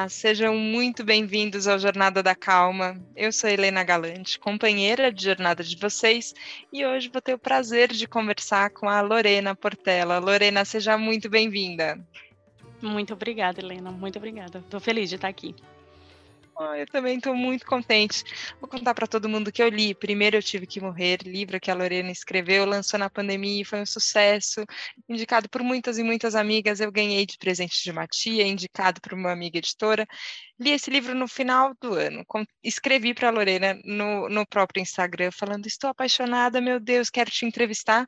Olá, 0.00 0.08
sejam 0.08 0.56
muito 0.56 1.04
bem-vindos 1.04 1.68
ao 1.68 1.78
Jornada 1.78 2.22
da 2.22 2.34
Calma. 2.34 2.98
Eu 3.14 3.30
sou 3.30 3.50
Helena 3.50 3.84
Galante, 3.84 4.38
companheira 4.38 5.12
de 5.12 5.24
jornada 5.24 5.62
de 5.62 5.76
vocês, 5.76 6.34
e 6.72 6.86
hoje 6.86 7.10
vou 7.12 7.20
ter 7.20 7.34
o 7.34 7.38
prazer 7.38 7.92
de 7.92 8.08
conversar 8.08 8.70
com 8.70 8.88
a 8.88 9.02
Lorena 9.02 9.54
Portela. 9.54 10.18
Lorena, 10.18 10.64
seja 10.64 10.96
muito 10.96 11.28
bem-vinda. 11.28 12.00
Muito 12.80 13.12
obrigada, 13.12 13.60
Helena, 13.60 13.90
muito 13.90 14.16
obrigada. 14.16 14.60
Estou 14.60 14.80
feliz 14.80 15.10
de 15.10 15.16
estar 15.16 15.28
aqui. 15.28 15.54
Oh, 16.62 16.74
eu 16.74 16.86
também 16.86 17.16
estou 17.16 17.34
muito 17.34 17.64
contente. 17.64 18.22
Vou 18.60 18.68
contar 18.68 18.92
para 18.92 19.06
todo 19.06 19.30
mundo 19.30 19.50
que 19.50 19.62
eu 19.62 19.68
li. 19.70 19.94
Primeiro 19.94 20.36
eu 20.36 20.42
tive 20.42 20.66
que 20.66 20.78
morrer, 20.78 21.20
livro 21.24 21.58
que 21.58 21.70
a 21.70 21.74
Lorena 21.74 22.10
escreveu, 22.10 22.66
lançou 22.66 23.00
na 23.00 23.08
pandemia, 23.08 23.64
foi 23.64 23.80
um 23.80 23.86
sucesso, 23.86 24.62
indicado 25.08 25.48
por 25.48 25.62
muitas 25.62 25.96
e 25.96 26.02
muitas 26.02 26.34
amigas. 26.34 26.78
Eu 26.78 26.92
ganhei 26.92 27.24
de 27.24 27.38
presente 27.38 27.82
de 27.82 27.90
uma 27.90 28.06
tia, 28.06 28.46
indicado 28.46 29.00
por 29.00 29.14
uma 29.14 29.32
amiga 29.32 29.56
editora. 29.56 30.06
Li 30.58 30.72
esse 30.72 30.90
livro 30.90 31.14
no 31.14 31.26
final 31.26 31.74
do 31.80 31.94
ano. 31.94 32.22
Escrevi 32.62 33.14
para 33.14 33.28
a 33.28 33.30
Lorena 33.32 33.80
no, 33.82 34.28
no 34.28 34.46
próprio 34.46 34.82
Instagram, 34.82 35.30
falando: 35.32 35.66
Estou 35.66 35.88
apaixonada, 35.88 36.60
meu 36.60 36.78
Deus, 36.78 37.08
quero 37.08 37.30
te 37.30 37.46
entrevistar 37.46 38.04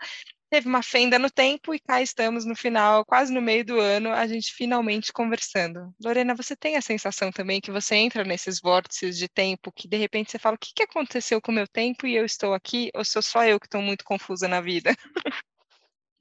teve 0.53 0.69
uma 0.69 0.83
fenda 0.83 1.19
no 1.19 1.31
tempo 1.31 1.75
e 1.75 1.81
cá 1.81 2.03
estamos 2.03 2.45
no 2.45 2.55
final, 2.55 3.07
quase 3.07 3.33
no 3.33 3.41
meio 3.41 3.65
do 3.65 3.81
ano, 3.81 4.11
a 4.11 4.27
gente 4.27 4.53
finalmente 4.53 5.11
conversando. 5.11 5.95
Lorena, 6.05 6.35
você 6.35 6.55
tem 6.55 6.77
a 6.77 6.83
sensação 6.83 7.33
também 7.33 7.59
que 7.59 7.71
você 7.71 7.95
entra 7.95 8.23
nesses 8.23 8.61
vórtices 8.61 9.17
de 9.17 9.31
tempo 9.31 9.73
que 9.73 9.89
de 9.89 9.97
repente 9.97 10.31
você 10.31 10.39
fala: 10.39 10.57
o 10.57 10.59
que, 10.59 10.75
que 10.75 10.83
aconteceu 10.83 11.41
com 11.41 11.51
o 11.51 11.55
meu 11.55 11.67
tempo 11.67 12.07
e 12.07 12.15
eu 12.15 12.27
estou 12.27 12.53
aqui? 12.53 12.91
Ou 12.95 13.03
sou 13.03 13.23
só 13.23 13.47
eu 13.47 13.59
que 13.59 13.67
estou 13.67 13.81
muito 13.81 14.05
confusa 14.05 14.47
na 14.47 14.61
vida? 14.61 14.95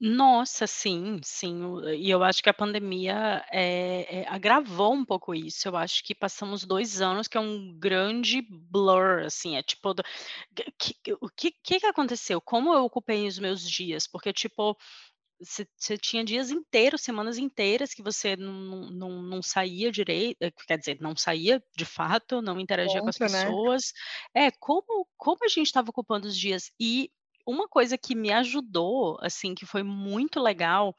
Nossa, 0.04 0.66
sim, 0.66 1.20
sim, 1.22 1.60
e 1.96 2.10
eu 2.10 2.24
acho 2.24 2.42
que 2.42 2.48
a 2.48 2.54
pandemia, 2.54 3.44
eh 3.52 4.22
eh, 4.22 4.26
agravou 4.28 4.92
um 4.94 5.04
pouco 5.04 5.32
isso, 5.32 5.68
eu 5.68 5.76
acho 5.76 6.02
que 6.02 6.12
passamos 6.12 6.64
2 6.66 7.00
anos 7.00 7.28
que 7.28 7.38
é 7.38 7.40
um 7.40 7.78
grande 7.78 8.42
blur, 8.42 9.20
assim, 9.24 9.54
é 9.56 9.62
tipo 9.62 9.94
do 9.94 10.02
que 10.78 10.94
que 11.04 11.12
o 11.20 11.28
que 11.30 11.52
que 11.52 11.78
que 11.80 11.86
aconteceu? 11.86 12.40
Como 12.40 12.74
eu 12.74 12.84
ocupei 12.84 13.28
os 13.28 13.38
meus 13.38 13.62
dias? 13.70 14.08
Porque, 14.08 14.32
tipo, 14.32 14.76
você 15.40 15.98
tinha 15.98 16.24
dias 16.24 16.50
inteiros, 16.50 17.02
semanas 17.02 17.38
inteiras 17.38 17.94
que 17.94 18.02
você 18.02 18.36
não 18.36 18.52
não 18.54 18.90
não 18.92 19.22
não 19.22 19.42
saía 19.42 19.92
direito, 19.92 20.38
quer 20.68 20.78
dizer, 20.78 20.98
não 21.00 21.16
saía 21.16 21.62
de 21.76 21.84
fato, 21.86 22.42
não 22.42 22.60
interagia 22.60 23.02
com 23.02 23.10
as 23.10 23.18
Ponto, 23.18 23.28
né? 23.28 23.56
pessoas. 23.58 23.92
É, 24.34 24.50
como 24.52 25.06
como 25.18 25.44
a 25.44 25.48
gente 25.48 25.66
estava 25.68 25.90
ocupando 25.90 26.28
os 26.28 26.36
dias 26.38 26.70
e 26.80 27.10
uma 27.46 27.68
coisa 27.68 27.98
que 27.98 28.14
me 28.14 28.32
ajudou, 28.32 29.18
assim, 29.20 29.54
que 29.54 29.66
foi 29.66 29.82
muito 29.82 30.40
legal, 30.40 30.94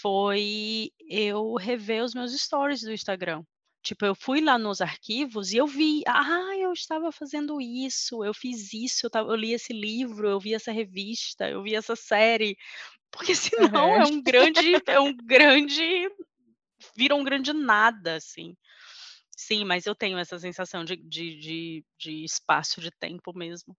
foi 0.00 0.90
eu 1.08 1.54
rever 1.54 2.02
os 2.04 2.14
meus 2.14 2.32
stories 2.32 2.82
do 2.82 2.92
Instagram. 2.92 3.42
Tipo, 3.82 4.06
eu 4.06 4.14
fui 4.14 4.40
lá 4.40 4.58
nos 4.58 4.80
arquivos 4.80 5.52
e 5.52 5.58
eu 5.58 5.66
vi, 5.66 6.02
ah, 6.08 6.56
eu 6.58 6.72
estava 6.72 7.12
fazendo 7.12 7.60
isso, 7.60 8.24
eu 8.24 8.32
fiz 8.32 8.72
isso, 8.72 9.04
eu 9.04 9.08
estava 9.08 9.30
eu 9.30 9.36
li 9.36 9.52
esse 9.52 9.74
livro, 9.74 10.26
eu 10.28 10.40
vi 10.40 10.54
essa 10.54 10.72
revista, 10.72 11.50
eu 11.50 11.62
vi 11.62 11.74
essa 11.74 11.94
série, 11.94 12.56
porque 13.12 13.34
senão 13.76 13.94
é 13.94 14.04
um 14.06 14.22
grande 14.22 14.74
é 14.86 15.00
um 15.00 15.14
grande 15.16 16.08
vira 16.96 17.14
um 17.14 17.24
grande 17.24 17.52
nada, 17.52 18.16
assim. 18.16 18.56
Sim, 19.36 19.64
mas 19.64 19.86
eu 19.86 19.94
tenho 19.94 20.18
essa 20.18 20.38
sensação 20.38 20.84
de 20.84 20.96
de 20.96 21.38
de 21.38 21.84
de 21.98 22.24
espaço 22.24 22.80
de 22.80 22.90
tempo 22.90 23.32
mesmo. 23.36 23.76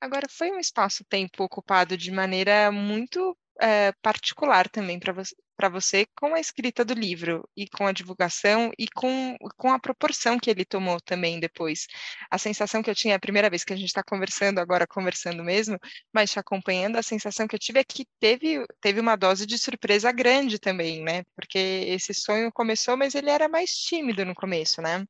Agora, 0.00 0.26
foi 0.30 0.50
um 0.52 0.58
espaço-tempo 0.60 1.42
ocupado 1.42 1.96
de 1.96 2.12
maneira 2.12 2.70
muito, 2.70 3.36
eh, 3.60 3.92
particular 4.00 4.68
também 4.68 4.98
para 4.98 5.12
pra 5.56 5.68
você 5.68 6.06
com 6.16 6.34
a 6.36 6.38
escrita 6.40 6.84
do 6.84 6.94
livro, 6.94 7.42
e 7.56 7.68
com 7.68 7.84
a 7.84 7.90
divulgação, 7.92 8.70
e 8.78 8.86
com 8.88 9.36
com 9.56 9.72
a 9.72 9.78
proporção 9.80 10.38
que 10.38 10.48
ele 10.50 10.64
tomou 10.64 11.00
também 11.00 11.40
depois. 11.40 11.88
A 12.30 12.38
sensação 12.38 12.80
que 12.80 12.88
eu 12.88 12.94
tinha 12.94 13.16
a 13.16 13.18
primeira 13.18 13.50
vez 13.50 13.64
que 13.64 13.72
a 13.72 13.76
gente 13.76 13.88
está 13.88 14.04
conversando 14.04 14.60
agora, 14.60 14.86
conversando 14.86 15.42
mesmo, 15.42 15.76
mas 16.14 16.30
te 16.30 16.38
acompanhando, 16.38 16.96
a 16.96 17.02
sensação 17.02 17.48
que 17.48 17.56
eu 17.56 17.58
tive 17.58 17.80
é 17.80 17.84
que 17.84 18.06
teve 18.20 18.64
teve 18.80 19.00
uma 19.00 19.16
dose 19.16 19.44
de 19.46 19.58
surpresa 19.58 20.12
grande 20.12 20.60
também, 20.60 21.02
né, 21.02 21.24
porque 21.34 21.58
esse 21.58 22.14
sonho 22.14 22.52
começou, 22.52 22.96
mas 22.96 23.16
ele 23.16 23.30
era 23.30 23.48
mais 23.48 23.70
tímido 23.72 24.24
no 24.24 24.34
começo, 24.36 24.80
né? 24.80 25.04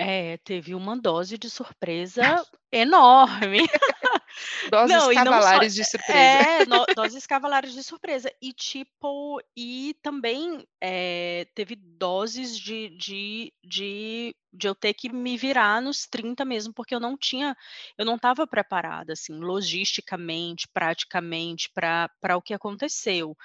É, 0.00 0.36
teve 0.38 0.74
uma 0.76 0.96
dose 0.96 1.36
de 1.36 1.50
surpresa 1.50 2.46
enorme. 2.70 3.66
Doses 4.70 5.06
Não, 5.06 5.12
não 5.14 5.40
só 5.42 5.60
cavalares 5.60 5.74
de 5.74 5.84
surpresa. 5.84 6.38
é, 6.40 6.64
no 6.66 6.86
doses 6.94 7.26
cavalares 7.26 7.72
de 7.74 7.82
surpresa. 7.82 8.30
E 8.42 8.52
tipo, 8.52 9.40
e 9.56 9.94
também, 10.02 10.66
eh, 10.82 11.46
teve 11.54 11.76
doses 11.76 12.58
de 12.58 12.90
de 12.90 13.52
de 13.64 14.36
de 14.52 14.68
eu 14.68 14.74
ter 14.74 14.94
que 14.94 15.12
me 15.12 15.36
virar 15.36 15.82
nos 15.82 16.06
30 16.06 16.44
mesmo, 16.44 16.72
porque 16.74 16.94
eu 16.94 17.00
não 17.00 17.16
tinha 17.18 17.56
eu 17.98 18.04
não 18.06 18.16
estava 18.16 18.46
preparada, 18.46 19.12
assim, 19.14 19.34
logisticamente, 19.40 20.68
praticamente, 20.72 21.70
pra 21.74 22.08
pra 22.20 22.36
o 22.36 22.42
que 22.42 22.54
aconteceu. 22.54 23.36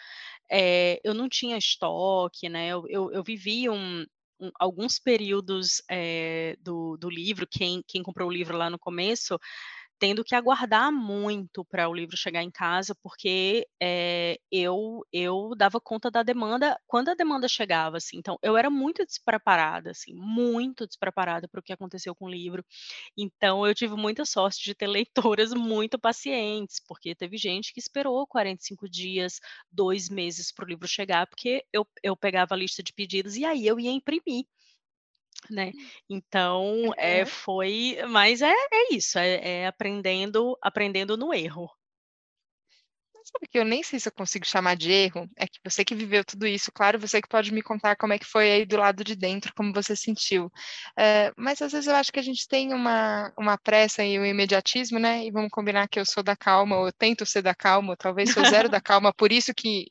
Eh, 0.51 0.99
eu 1.03 1.13
não 1.15 1.29
tinha 1.29 1.57
estoque, 1.57 2.49
né, 2.49 2.69
eu 2.69 2.85
eu 2.89 3.11
eu 3.13 3.23
vivi 3.23 3.69
um 3.69 4.05
um 4.39 4.51
alguns 4.59 4.99
períodos, 4.99 5.81
eh, 5.89 6.55
do 6.61 6.97
do 6.97 7.09
livro, 7.09 7.47
quem 7.49 7.83
quem 7.87 8.03
comprou 8.03 8.29
o 8.29 8.31
livro 8.33 8.57
lá 8.57 8.69
no 8.69 8.79
começo, 8.79 9.37
tendo 10.03 10.23
que 10.25 10.35
aguardar 10.35 10.91
muito 10.91 11.63
pra 11.65 11.87
o 11.87 11.93
livro 11.93 12.17
chegar 12.17 12.43
em 12.43 12.51
casa, 12.51 12.93
porque, 13.01 13.65
eh, 13.81 14.37
eu 14.51 15.01
eu 15.13 15.51
dava 15.57 15.79
conta 15.79 16.11
da 16.11 16.23
demanda 16.23 16.77
quando 16.85 17.07
a 17.09 17.15
demanda 17.15 17.47
chegava, 17.47 17.95
assim. 17.97 18.17
Então, 18.17 18.37
eu 18.43 18.57
era 18.57 18.69
muito 18.69 19.05
despreparada, 19.05 19.91
assim, 19.91 20.13
muito 20.13 20.85
despreparada 20.85 21.47
para 21.47 21.59
o 21.61 21.63
que 21.63 21.71
aconteceu 21.73 22.13
com 22.15 22.25
o 22.25 22.29
livro. 22.29 22.65
Então 23.17 23.65
eu 23.67 23.73
tive 23.75 23.95
muita 23.95 24.25
sorte 24.25 24.63
de 24.63 24.75
ter 24.75 24.87
leitoras 25.37 25.53
muito 25.53 25.99
pacientes, 25.99 26.79
porque 26.87 27.15
teve 27.15 27.37
gente 27.37 27.73
que 27.73 27.79
esperou 27.79 28.25
45 28.27 28.89
dias, 28.89 29.39
2 29.71 30.09
meses 30.09 30.51
para 30.51 30.65
o 30.65 30.67
livro 30.67 30.87
chegar, 30.87 31.27
porque 31.27 31.63
eu 31.73 31.85
eu 32.03 32.15
pegava 32.17 32.53
a 32.55 32.57
lista 32.57 32.83
de 32.83 32.93
pedidos 32.93 33.35
e 33.37 33.45
aí 33.45 33.65
eu 33.67 33.79
ia 33.79 33.91
imprimir. 33.91 34.45
Né, 35.49 35.73
então, 36.09 36.91
eh, 36.97 37.21
Aham. 37.21 37.25
foi 37.25 37.97
mas 38.09 38.41
é 38.41 38.51
é 38.51 38.93
isso, 38.93 39.19
é 39.19 39.61
é 39.63 39.67
aprendendo 39.67 40.57
aprendendo 40.61 41.17
no 41.17 41.33
erro. 41.33 41.69
Sabe 43.25 43.47
que 43.49 43.57
eu 43.57 43.63
nem 43.63 43.81
sei 43.83 43.99
se 44.01 44.09
eu 44.09 44.11
consigo 44.11 44.45
chamar 44.45 44.75
de 44.75 44.91
erro, 44.91 45.29
é 45.37 45.47
que 45.47 45.57
você 45.63 45.85
que 45.85 45.95
viveu 45.95 46.25
tudo 46.25 46.45
isso, 46.45 46.69
claro, 46.73 46.99
você 46.99 47.21
que 47.21 47.27
pode 47.29 47.53
me 47.53 47.61
contar 47.61 47.95
como 47.95 48.11
é 48.11 48.19
que 48.19 48.25
foi 48.25 48.51
aí 48.51 48.65
do 48.65 48.75
lado 48.75 49.01
de 49.01 49.15
dentro, 49.15 49.53
como 49.55 49.71
você 49.73 49.95
sentiu. 49.95 50.51
Eh, 50.99 51.31
mas 51.37 51.61
às 51.61 51.71
vezes 51.71 51.87
eu 51.87 51.95
acho 51.95 52.11
que 52.11 52.19
a 52.19 52.23
gente 52.23 52.45
tem 52.47 52.73
uma 52.73 53.31
uma 53.37 53.57
pressa 53.57 54.03
e 54.03 54.19
um 54.19 54.25
imediatismo, 54.25 54.99
né, 54.99 55.25
e 55.25 55.31
vamos 55.31 55.49
combinar 55.51 55.87
que 55.87 55.97
eu 55.99 56.05
sou 56.05 56.21
da 56.21 56.35
calma, 56.35 56.77
ou 56.77 56.87
eu 56.87 56.91
tento 56.93 57.25
ser 57.25 57.41
da 57.41 57.55
calma, 57.55 57.91
ou 57.91 57.97
talvez 57.97 58.29
sou 58.31 58.43
zero 58.43 58.67
da 58.69 58.81
calma, 58.81 59.13
por 59.13 59.31
isso 59.31 59.53
que 59.55 59.85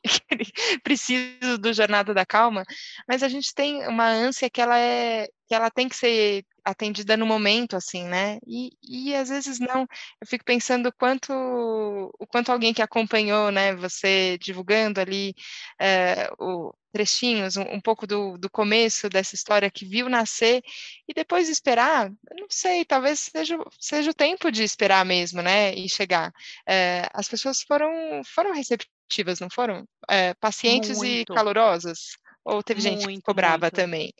preciso 0.83 1.57
do 1.57 1.73
Jornada 1.73 2.13
da 2.13 2.25
Calma, 2.25 2.63
mas 3.07 3.23
a 3.23 3.27
gente 3.29 3.53
tem 3.53 3.87
uma 3.87 4.07
ânsia 4.07 4.49
que 4.49 4.61
ela 4.61 4.77
é 4.79 5.27
que 5.47 5.55
ela 5.55 5.69
tem 5.71 5.89
que 5.89 5.95
ser 5.95 6.45
atendida 6.65 7.17
no 7.17 7.25
momento, 7.25 7.75
assim, 7.75 8.05
né, 8.05 8.39
e 8.47 8.71
e 8.83 9.15
às 9.15 9.29
vezes 9.29 9.59
não. 9.59 9.81
Eu 10.21 10.27
fico 10.27 10.45
pensando 10.45 10.87
o 10.89 10.93
quanto 10.93 11.31
o 11.33 12.27
quanto 12.27 12.51
alguém 12.51 12.73
que 12.73 12.81
acompanhou, 12.81 13.51
né, 13.51 13.75
você 13.75 14.37
divulgando 14.39 14.99
ali, 15.01 15.33
eh, 15.79 16.29
o 16.39 16.73
trechinhos, 16.93 17.57
um 17.57 17.63
um 17.63 17.81
pouco 17.81 18.07
do 18.07 18.37
do 18.37 18.49
começo 18.49 19.09
dessa 19.09 19.35
história, 19.35 19.69
que 19.71 19.85
viu 19.85 20.07
nascer, 20.09 20.61
e 21.07 21.13
depois 21.13 21.49
esperar, 21.49 22.09
não 22.39 22.47
sei, 22.49 22.85
talvez 22.85 23.19
seja 23.21 23.57
o 23.57 23.65
seja 23.79 24.11
o 24.11 24.13
tempo 24.13 24.51
de 24.51 24.63
esperar 24.63 25.05
mesmo, 25.05 25.41
né, 25.41 25.73
e 25.75 25.89
chegar. 25.89 26.31
Eh, 26.67 27.07
as 27.13 27.27
pessoas 27.27 27.61
foram 27.63 28.21
foram 28.25 28.53
receptivas, 28.53 29.39
não 29.41 29.49
foram? 29.49 29.85
Eh, 30.09 30.33
pacientes 30.35 31.01
e 31.01 31.25
Muito. 31.25 31.33
calorosas? 31.33 32.17
Ou 32.45 32.63
teve 32.63 32.81
gente 32.81 33.07
que 33.07 33.13
Muito, 33.13 33.21
ficou 33.21 33.33
brava 33.35 33.69
muito. 33.69 33.71
também? 33.71 34.13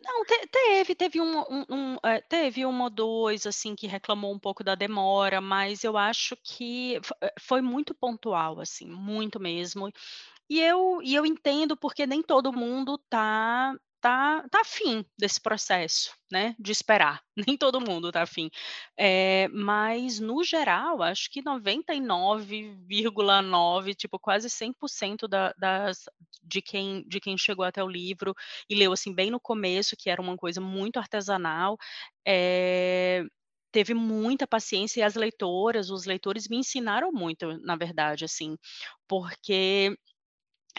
Não, 0.00 0.24
te 0.24 0.46
teve 0.46 0.94
teve 0.94 1.20
um 1.20 1.40
um 1.50 1.64
um 1.68 1.96
eh, 2.04 2.20
teve 2.20 2.64
1 2.64 2.84
ou 2.84 2.90
2, 2.90 3.46
assim, 3.46 3.74
que 3.74 3.86
reclamou 3.88 4.32
um 4.32 4.38
pouco 4.38 4.62
da 4.62 4.74
demora, 4.76 5.40
mas 5.40 5.82
eu 5.82 5.96
acho 5.96 6.36
que 6.44 6.96
eh, 7.20 7.32
foi 7.40 7.60
muito 7.60 7.94
pontual, 7.94 8.60
assim, 8.60 8.86
muito 8.88 9.40
mesmo. 9.40 9.90
E 10.50 10.60
eu 10.60 11.00
e 11.02 11.14
eu 11.14 11.26
entendo, 11.26 11.76
porque 11.76 12.06
nem 12.06 12.22
todo 12.22 12.52
mundo 12.52 12.98
tá 13.10 13.74
tá 14.00 14.44
tá 14.50 14.60
afim 14.60 15.04
desse 15.18 15.40
processo, 15.40 16.12
né, 16.30 16.54
de 16.58 16.72
esperar, 16.72 17.20
nem 17.48 17.56
todo 17.56 17.80
mundo 17.80 18.12
tá 18.12 18.22
afim. 18.22 18.50
Eh, 18.98 19.48
mas 19.48 20.20
no 20.20 20.42
geral, 20.44 21.02
acho 21.02 21.30
que 21.30 21.42
99,9, 21.42 23.94
tipo, 23.94 24.18
quase 24.18 24.50
100% 24.50 25.26
da 25.28 25.52
das 25.58 26.04
de 26.42 26.60
quem 26.62 27.04
de 27.08 27.20
quem 27.20 27.36
chegou 27.38 27.64
até 27.64 27.82
o 27.82 27.88
livro 27.88 28.34
e 28.68 28.74
leu, 28.74 28.92
assim, 28.92 29.14
bem 29.14 29.30
no 29.30 29.40
começo, 29.40 29.96
que 29.98 30.10
era 30.10 30.20
uma 30.22 30.36
coisa 30.36 30.60
muito 30.60 30.98
artesanal, 30.98 31.76
eh, 32.26 33.24
teve 33.72 33.94
muita 33.94 34.46
paciência 34.46 35.00
e 35.00 35.02
as 35.02 35.14
leitoras, 35.14 35.90
os 35.90 36.04
leitores 36.06 36.48
me 36.48 36.56
ensinaram 36.58 37.12
muito, 37.12 37.58
na 37.64 37.76
verdade, 37.76 38.24
assim, 38.24 38.56
porque 39.08 39.96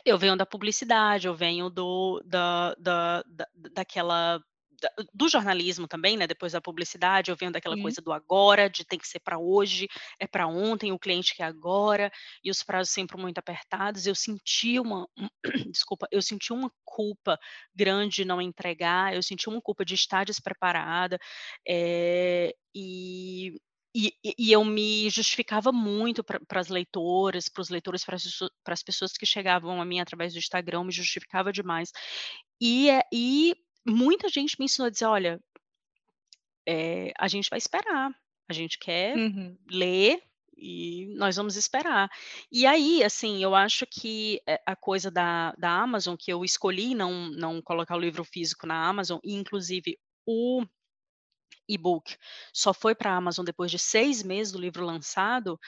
Eu 0.05 0.17
venho 0.17 0.35
da 0.37 0.45
publicidade, 0.45 1.27
eu 1.27 1.35
venho 1.35 1.69
do 1.69 2.21
da 2.25 2.73
da 2.79 3.23
da 3.27 3.47
daquela 3.73 4.39
da 4.81 4.89
do 5.13 5.27
jornalismo 5.27 5.87
também, 5.89 6.15
né, 6.15 6.25
depois 6.25 6.53
da 6.53 6.61
publicidade, 6.61 7.29
eu 7.29 7.35
venho 7.35 7.51
daquela 7.51 7.75
Sim. 7.75 7.77
coisa 7.77 8.01
do 8.01 8.13
agora, 8.13 8.69
de 8.69 8.85
tem 8.85 8.97
que 8.97 9.07
ser 9.07 9.19
para 9.19 9.37
hoje, 9.37 9.87
é 10.19 10.25
para 10.25 10.47
ontem, 10.47 10.91
o 10.93 10.99
cliente 10.99 11.35
quer 11.35 11.43
agora, 11.43 12.09
e 12.43 12.49
os 12.49 12.63
prazos 12.63 12.93
sempre 12.93 13.17
muito 13.17 13.37
apertados. 13.39 14.05
Eu 14.07 14.15
senti 14.15 14.79
uma 14.79 15.05
desculpa, 15.73 16.07
eu 16.11 16.21
senti 16.21 16.53
uma 16.53 16.71
culpa 16.85 17.37
grande 17.75 18.17
de 18.17 18.25
não 18.25 18.41
entregar, 18.41 19.13
eu 19.13 19.21
senti 19.23 19.49
uma 19.49 19.61
culpa 19.61 19.83
de 19.83 19.95
estar 19.95 20.23
despreparada, 20.25 21.19
eh, 21.67 22.53
e 22.73 23.59
e 23.95 24.13
e 24.37 24.51
eu 24.51 24.63
me 24.65 25.09
justificava 25.09 25.71
muito 25.71 26.23
para 26.23 26.59
as 26.59 26.67
leitoras, 26.69 27.49
para 27.49 27.61
os 27.61 27.69
leitores, 27.69 28.03
para 28.05 28.15
as 28.73 28.83
pessoas 28.83 29.13
que 29.13 29.25
chegavam 29.25 29.81
a 29.81 29.85
mim 29.85 29.99
através 29.99 30.33
do 30.33 30.39
Instagram, 30.39 30.83
me 30.85 30.91
justificava 30.91 31.51
demais. 31.51 31.91
E, 32.61 32.89
eh, 32.89 33.03
e 33.13 33.55
muita 33.87 34.29
gente 34.29 34.57
me 34.59 34.65
ensinou 34.65 34.87
a 34.87 34.91
dizer: 34.91 35.05
"Olha, 35.05 35.41
eh, 36.67 37.11
a 37.17 37.27
gente 37.27 37.49
vai 37.49 37.57
esperar, 37.57 38.11
a 38.49 38.53
gente 38.53 38.77
quer 38.79 39.15
Uhum. 39.15 39.59
ler 39.69 40.21
e 40.57 41.07
nós 41.17 41.35
vamos 41.35 41.55
esperar". 41.55 42.09
E 42.51 42.65
aí, 42.65 43.03
assim, 43.03 43.43
eu 43.43 43.55
acho 43.55 43.85
que, 43.87 44.41
eh, 44.47 44.61
a 44.65 44.75
coisa 44.75 45.09
da 45.11 45.53
da 45.57 45.71
Amazon, 45.81 46.15
que 46.17 46.31
eu 46.31 46.43
escolhi 46.45 46.95
não 46.95 47.29
não 47.31 47.61
colocar 47.61 47.95
o 47.95 47.99
livro 47.99 48.23
físico 48.23 48.67
na 48.67 48.87
Amazon, 48.87 49.19
e 49.23 49.33
inclusive 49.35 49.97
o 50.25 50.63
e-book 51.69 52.17
só 52.53 52.73
foi 52.73 52.95
para 52.95 53.11
a 53.13 53.17
Amazon 53.17 53.45
depois 53.45 53.71
de 53.71 53.79
6 53.79 54.23
meses 54.23 54.51
do 54.53 54.59
livro 54.59 54.85
lançado, 54.85 55.59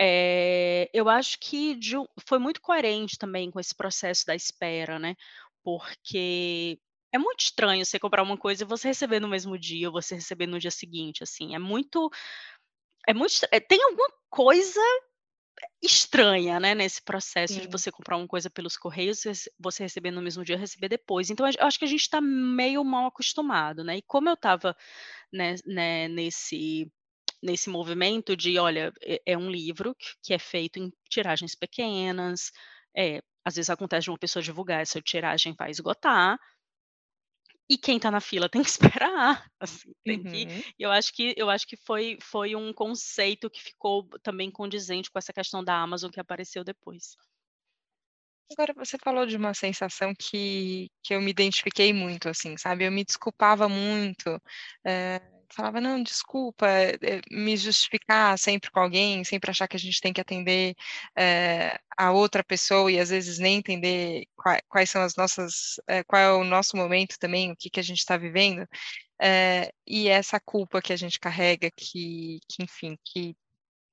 eh, 0.00 0.90
eu 0.94 1.08
acho 1.08 1.38
que 1.40 1.74
de 1.76 1.96
foi 2.28 2.38
muito 2.40 2.60
coerente 2.62 3.18
também 3.18 3.50
com 3.50 3.60
esse 3.60 3.74
processo 3.76 4.26
da 4.26 4.34
espera, 4.34 4.98
né, 4.98 5.16
porque 5.64 6.78
é 7.12 7.18
muito 7.18 7.40
estranho 7.42 7.84
você 7.86 7.98
comprar 7.98 8.22
uma 8.22 8.38
coisa 8.38 8.64
e 8.64 8.66
você 8.66 8.88
receber 8.88 9.20
no 9.20 9.28
mesmo 9.28 9.58
dia, 9.58 9.88
ou 9.88 9.92
você 9.94 10.14
receber 10.16 10.46
no 10.46 10.58
dia 10.60 10.70
seguinte, 10.70 11.22
assim, 11.24 11.54
é 11.54 11.58
muito 11.58 12.10
é 13.08 13.14
muito 13.14 13.34
eh, 13.52 13.60
tem 13.60 13.82
alguma 13.84 14.08
coisa 14.30 14.80
estranha, 15.82 16.60
né, 16.60 16.74
nesse 16.74 17.02
processo 17.02 17.60
de 17.60 17.68
Sim. 17.68 17.72
você 17.72 17.90
comprar 17.92 18.16
uma 18.18 18.28
coisa 18.28 18.50
pelos 18.50 18.76
correios, 18.76 19.22
você 19.58 19.84
receber 19.84 20.10
no 20.12 20.22
mesmo 20.22 20.44
dia, 20.44 20.56
receber 20.58 20.88
depois. 20.88 21.30
Então 21.30 21.46
eu 21.48 21.66
acho 21.66 21.78
que 21.78 21.84
a 21.86 21.88
gente 21.88 22.02
está 22.02 22.20
meio 22.20 22.84
mal 22.84 23.06
acostumado, 23.06 23.84
né, 23.84 23.98
e 23.98 24.02
como 24.02 24.28
eu 24.30 24.34
estava, 24.34 24.76
né 25.32 25.54
né, 25.66 26.08
nesse 26.08 26.90
nesse 27.42 27.70
movimento 27.70 28.36
de 28.36 28.58
olha, 28.58 28.92
é 29.02 29.20
é 29.26 29.38
um 29.38 29.50
livro 29.50 29.94
que 30.22 30.34
é 30.34 30.38
feito 30.38 30.78
em 30.78 30.92
tiragens 31.10 31.54
pequenas, 31.54 32.50
é, 32.96 33.22
às 33.44 33.56
vezes 33.56 33.70
acontece 33.70 34.04
de 34.04 34.10
uma 34.10 34.18
pessoa 34.18 34.42
divulgar, 34.42 34.80
essa 34.82 35.00
tiragem 35.02 35.54
vai 35.58 35.70
esgotar 35.70 36.38
e 37.68 37.78
quem 37.78 37.96
está 37.96 38.10
na 38.10 38.20
fila 38.20 38.48
tem 38.50 38.62
que 38.62 38.68
esperar, 38.68 39.46
assim, 39.60 39.92
tem 40.04 40.22
que 40.24 40.46
Uhum. 40.46 40.64
eu 40.78 40.90
acho 40.90 41.12
que 41.14 41.34
eu 41.36 41.48
acho 41.50 41.66
que 41.66 41.76
foi 41.76 42.18
foi 42.22 42.54
um 42.56 42.72
conceito 42.72 43.50
que 43.50 43.62
ficou 43.62 44.08
também 44.22 44.50
condizente 44.50 45.10
com 45.10 45.18
essa 45.18 45.32
questão 45.32 45.62
da 45.64 45.80
Amazon 45.80 46.10
que 46.10 46.20
apareceu 46.20 46.64
depois. 46.64 47.16
Agora 48.52 48.72
você 48.74 48.96
falou 48.98 49.26
de 49.26 49.36
uma 49.36 49.54
sensação 49.54 50.12
que 50.18 50.88
que 51.04 51.14
eu 51.14 51.20
me 51.20 51.30
identifiquei 51.30 51.92
muito, 51.92 52.28
assim, 52.28 52.56
sabe, 52.56 52.84
eu 52.84 52.90
me 52.92 53.04
desculpava 53.04 53.68
muito, 53.68 54.40
eh, 54.84 55.20
falava: 55.54 55.80
"Não, 55.80 56.02
desculpa", 56.02 56.66
eh, 56.68 57.20
me 57.30 57.56
justificar 57.56 58.36
sempre 58.38 58.68
com 58.70 58.80
alguém, 58.80 59.22
sempre 59.24 59.50
achar 59.50 59.68
que 59.68 59.76
a 59.76 59.78
gente 59.80 60.00
tem 60.00 60.12
que 60.12 60.20
atender, 60.20 60.74
eh, 61.16 61.78
a 61.96 62.10
outra 62.12 62.42
pessoa 62.42 62.90
e 62.90 62.98
às 62.98 63.10
vezes 63.10 63.38
nem 63.38 63.58
entender 63.58 64.24
qua 64.36 64.58
quais 64.68 64.90
são 64.90 65.02
as 65.02 65.14
nossas 65.16 65.76
qual 66.08 66.20
é 66.22 66.32
o 66.32 66.42
nosso 66.44 66.76
momento 66.76 67.16
também, 67.20 67.52
o 67.52 67.56
que 67.56 67.70
que 67.70 67.78
a 67.80 67.82
gente 67.84 67.98
está 67.98 68.16
vivendo, 68.16 68.66
e 69.86 70.08
essa 70.08 70.40
culpa 70.40 70.82
que 70.82 70.92
a 70.92 70.96
gente 70.96 71.20
carrega 71.20 71.70
que 71.76 72.40
que 72.48 72.62
enfim, 72.64 72.96
que 73.04 73.34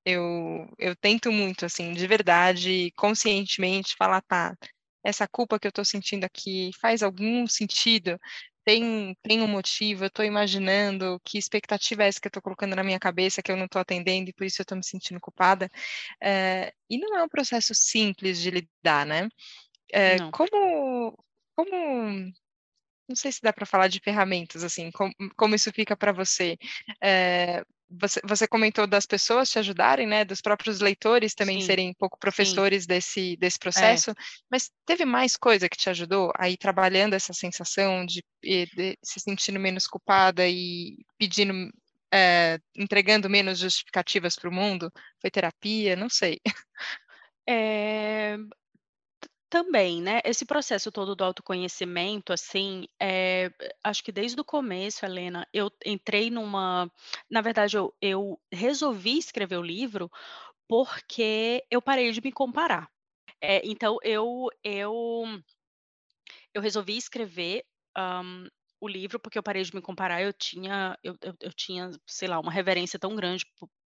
eu 0.08 0.70
eu 0.80 0.96
tento 0.96 1.32
muito, 1.32 1.66
assim, 1.66 1.94
de 1.94 2.08
verdade, 2.08 2.92
conscientemente 2.98 3.96
falar: 3.98 4.22
"Tá, 4.24 4.56
essa 5.04 5.28
culpa 5.28 5.60
que 5.60 5.68
eu 5.68 5.70
estou 5.70 5.86
sentindo 5.86 6.26
aqui 6.26 6.72
faz 6.82 7.04
algum 7.04 7.48
sentido? 7.48 8.20
Tem 8.66 9.16
tem 9.24 9.42
um 9.42 9.48
motivo? 9.48 10.04
Eu 10.06 10.08
estou 10.10 10.26
imaginando 10.26 11.20
que 11.26 11.38
expectativa 11.38 12.04
é 12.04 12.08
essa 12.10 12.20
que 12.22 12.28
eu 12.28 12.30
estou 12.30 12.44
colocando 12.44 12.76
na 12.76 12.84
minha 12.84 13.00
cabeça 13.00 13.42
que 13.44 13.52
eu 13.52 13.58
não 13.58 13.66
estou 13.66 13.82
atendendo 13.82 14.30
e 14.30 14.34
por 14.34 14.46
isso 14.46 14.62
eu 14.62 14.64
estou 14.64 14.78
me 14.78 14.86
sentindo 14.86 15.20
culpada?". 15.22 15.70
Eh, 16.24 16.74
e 16.90 16.98
não 17.00 17.18
é 17.18 17.24
um 17.24 17.30
processo 17.30 17.74
simples 17.76 18.40
de 18.42 18.52
lidar, 18.52 19.06
né. 19.08 19.30
Não. 20.06 20.34
como 20.34 21.18
como 21.56 22.34
não 23.08 23.16
sei 23.16 23.32
se 23.32 23.42
dá 23.42 23.54
para 23.54 23.66
falar 23.66 23.88
de 23.88 24.00
ferramentas, 24.00 24.64
assim, 24.64 24.92
como 24.92 25.14
como 25.38 25.56
isso 25.56 25.72
fica 25.74 25.96
para 25.98 26.12
você? 26.14 26.58
Eh, 27.04 27.64
você 27.90 28.20
você 28.26 28.48
comentou 28.48 28.86
das 28.88 29.06
pessoas 29.06 29.50
te 29.50 29.60
ajudarem, 29.60 30.06
né, 30.08 30.26
dos 30.26 30.42
próprios 30.42 30.80
leitores 30.82 31.34
também 31.34 31.60
Sim, 31.60 31.62
serem 31.62 31.90
um 31.92 31.94
pouco 31.94 32.20
sim. 32.28 32.68
professores 32.68 32.86
desse 32.86 33.38
desse 33.38 33.58
É. 33.76 34.02
processo, 34.02 34.14
mas 34.52 34.70
teve 34.86 35.06
mais 35.06 35.38
coisa 35.38 35.70
que 35.70 35.78
te 35.78 35.90
ajudou 35.90 36.32
a 36.38 36.50
ir 36.50 36.58
trabalhando 36.58 37.14
essa 37.16 37.34
sensação 37.34 38.06
de 38.06 38.22
e 38.44 38.66
de 38.68 38.98
se 39.04 39.20
sentindo 39.22 39.60
menos 39.60 39.88
culpada 39.88 40.48
e 40.48 40.98
pedindo, 41.18 41.54
eh, 42.14 42.60
entregando 42.76 43.30
menos 43.30 43.60
justificativas 43.60 44.36
para 44.36 44.50
o 44.50 44.54
mundo? 44.54 44.92
Foi 45.22 45.32
terapia? 45.32 45.96
Não 45.96 46.10
sei. 46.10 46.40
Eh, 47.48 48.38
ta 48.38 48.67
também, 49.50 50.02
né, 50.02 50.20
esse 50.26 50.46
processo 50.46 50.92
todo 50.92 51.16
do 51.16 51.24
autoconhecimento, 51.24 52.34
assim, 52.34 52.86
eh, 53.02 53.50
acho 53.84 54.04
que 54.04 54.12
desde 54.12 54.40
o 54.42 54.46
começo, 54.46 55.06
Helena, 55.06 55.48
eu 55.54 55.72
entrei 55.86 56.30
numa 56.30 56.92
na 57.30 57.42
verdade 57.42 57.78
eu 57.78 57.94
eu 58.02 58.40
resolvi 58.52 59.18
escrever 59.18 59.58
o 59.58 59.62
livro, 59.64 60.10
porque 60.68 61.64
eu 61.72 61.82
parei 61.82 62.12
de 62.12 62.22
me 62.22 62.32
comparar. 62.32 62.90
Eh, 63.42 63.62
então 63.66 63.98
eu 64.04 64.48
eu 64.64 65.26
eu 66.54 66.62
resolvi 66.62 66.98
escrever, 66.98 67.64
hã, 67.98 68.22
o 68.80 68.88
livro, 68.88 69.20
porque 69.20 69.38
eu 69.40 69.44
parei 69.44 69.64
de 69.64 69.74
me 69.74 69.82
comparar, 69.82 70.22
eu 70.22 70.32
tinha 70.34 70.98
eu 71.04 71.16
eu 71.22 71.34
eu 71.42 71.54
tinha, 71.54 71.90
sei 72.06 72.28
lá, 72.28 72.40
uma 72.40 72.52
reverência 72.52 73.00
tão 73.00 73.16
grande 73.16 73.46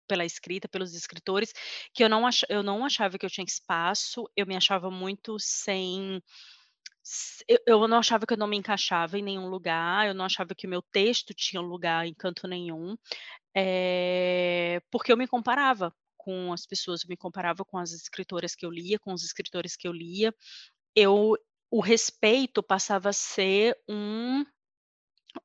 pela 0.07 0.25
escrita, 0.25 0.67
pelos 0.69 0.93
escritores, 0.95 1.53
que 1.93 2.03
eu 2.03 2.09
não 2.09 2.25
acha 2.27 2.45
eu 2.49 2.63
não 2.63 2.85
achava 2.85 3.17
que 3.17 3.25
eu 3.25 3.29
tinha 3.29 3.45
espaço, 3.45 4.29
eu 4.35 4.45
me 4.47 4.55
achava 4.55 4.89
muito 4.91 5.37
sem 5.39 6.21
eu 7.65 7.87
não 7.87 7.99
achava 7.99 8.25
que 8.25 8.33
eu 8.33 8.37
não 8.37 8.47
me 8.47 8.57
encaixava 8.57 9.17
em 9.17 9.21
nenhum 9.23 9.47
lugar, 9.47 10.07
eu 10.07 10.13
não 10.13 10.25
achava 10.25 10.53
que 10.55 10.67
o 10.67 10.69
meu 10.69 10.81
texto 10.81 11.33
tinha 11.33 11.61
lugar 11.61 12.05
em 12.05 12.13
canto 12.13 12.47
nenhum, 12.47 12.97
eh, 13.55 14.81
porque 14.91 15.11
eu 15.11 15.17
me 15.17 15.27
comparava 15.27 15.93
com 16.17 16.51
as 16.53 16.65
pessoas, 16.65 17.03
eu 17.03 17.09
me 17.09 17.17
comparava 17.17 17.63
com 17.65 17.77
as 17.77 17.91
escritoras 17.93 18.55
que 18.55 18.65
eu 18.65 18.71
lia, 18.71 18.99
com 18.99 19.13
os 19.13 19.23
escritores 19.23 19.75
que 19.77 19.87
eu 19.87 19.93
lia, 19.93 20.33
eu 20.95 21.35
o 21.71 21.81
respeito 21.81 22.63
passava 22.63 23.09
a 23.09 23.13
ser 23.13 23.77
um 23.89 24.45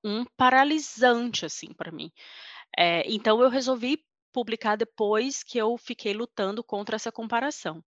um 0.04 0.24
paralisante, 0.36 1.46
assim, 1.46 1.72
para 1.74 1.92
mim. 1.92 2.10
Eh, 2.78 3.04
então 3.12 3.42
eu 3.42 3.48
resolvi 3.50 3.98
publicar 4.32 4.76
depois 4.76 5.42
que 5.44 5.58
eu 5.58 5.76
fiquei 5.78 6.14
lutando 6.14 6.64
contra 6.64 6.96
essa 6.96 7.12
comparação. 7.12 7.84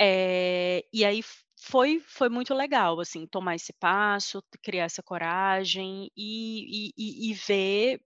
Eh, 0.00 0.84
e 0.92 1.04
aí 1.04 1.22
foi 1.60 2.00
foi 2.06 2.28
muito 2.30 2.54
legal, 2.54 3.00
assim, 3.00 3.26
tomar 3.26 3.56
esse 3.56 3.72
passo, 3.74 4.42
criar 4.62 4.84
essa 4.86 5.02
coragem 5.02 6.10
e 6.16 6.92
e 6.96 7.30
e 7.30 7.34
ver 7.34 8.00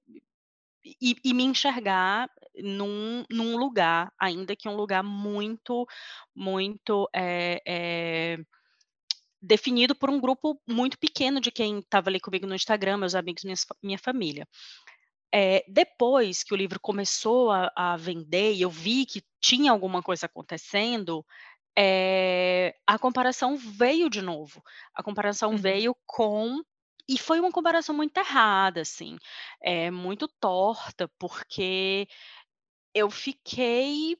e 0.84 1.16
e 1.24 1.34
me 1.34 1.44
enxergar 1.44 2.28
num 2.62 3.24
num 3.30 3.56
lugar, 3.58 4.12
ainda 4.20 4.56
que 4.56 4.68
um 4.68 4.76
lugar 4.76 5.02
muito 5.04 5.86
muito, 6.34 7.08
eh 7.14 7.60
eh, 7.66 8.38
definido 9.42 9.94
por 9.96 10.10
um 10.10 10.20
grupo 10.20 10.60
muito 10.68 10.98
pequeno 10.98 11.40
de 11.40 11.50
quem 11.50 11.78
estava 11.80 12.10
ali 12.10 12.20
comigo 12.20 12.46
no 12.46 12.54
Instagram, 12.54 12.98
meus 12.98 13.14
amigos, 13.14 13.44
minhas 13.44 13.64
fa 13.64 13.74
minha 13.82 13.98
família. 13.98 14.46
Eh, 15.32 15.64
depois 15.68 16.42
que 16.42 16.52
o 16.52 16.56
livro 16.56 16.80
começou 16.80 17.50
a 17.52 17.70
a 17.76 17.96
vender 17.96 18.54
e 18.54 18.62
eu 18.62 18.70
vi 18.70 19.06
que 19.06 19.22
tinha 19.40 19.70
alguma 19.70 20.02
coisa 20.02 20.26
acontecendo, 20.26 21.24
eh, 21.78 22.74
a 22.86 22.98
comparação 22.98 23.56
veio 23.56 24.10
de 24.10 24.22
novo. 24.22 24.62
A 24.94 25.02
comparação 25.02 25.52
Uhum. 25.52 25.56
veio 25.56 25.96
com 26.06 26.62
e 27.08 27.18
foi 27.18 27.40
uma 27.40 27.52
comparação 27.52 27.94
muito 27.96 28.16
errada, 28.18 28.82
assim, 28.82 29.18
eh, 29.62 29.90
muito 29.90 30.28
torta, 30.40 31.10
porque 31.18 32.08
eu 32.94 33.10
fiquei, 33.10 34.16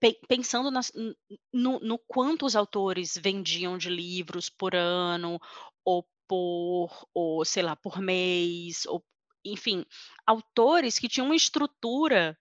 pen 0.00 0.16
pensando 0.28 0.70
nas 0.70 0.92
no 1.54 1.80
no 1.80 1.98
quanto 1.98 2.46
os 2.46 2.56
autores 2.56 3.16
vendiam 3.22 3.78
de 3.78 3.90
livros 3.90 4.50
por 4.50 4.74
ano, 4.76 5.40
ou 5.84 6.06
por 6.28 7.06
ou 7.14 7.44
sei 7.46 7.62
lá, 7.64 7.76
por 7.76 8.00
mês, 8.00 8.86
ou 8.86 9.04
enfim, 9.44 9.84
autores 10.26 10.98
que 10.98 11.08
tinham 11.08 11.26
uma 11.26 11.36
estrutura 11.36 12.36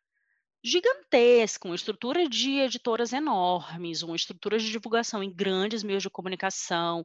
gigantesca, 0.64 1.68
uma 1.68 1.76
estrutura 1.76 2.28
de 2.28 2.60
editoras 2.60 3.14
enormes, 3.14 4.04
uma 4.04 4.16
estrutura 4.16 4.58
de 4.60 4.70
divulgação 4.72 5.24
em 5.24 5.34
grandes 5.34 5.84
meios 5.84 6.04
de 6.04 6.10
comunicação, 6.10 7.04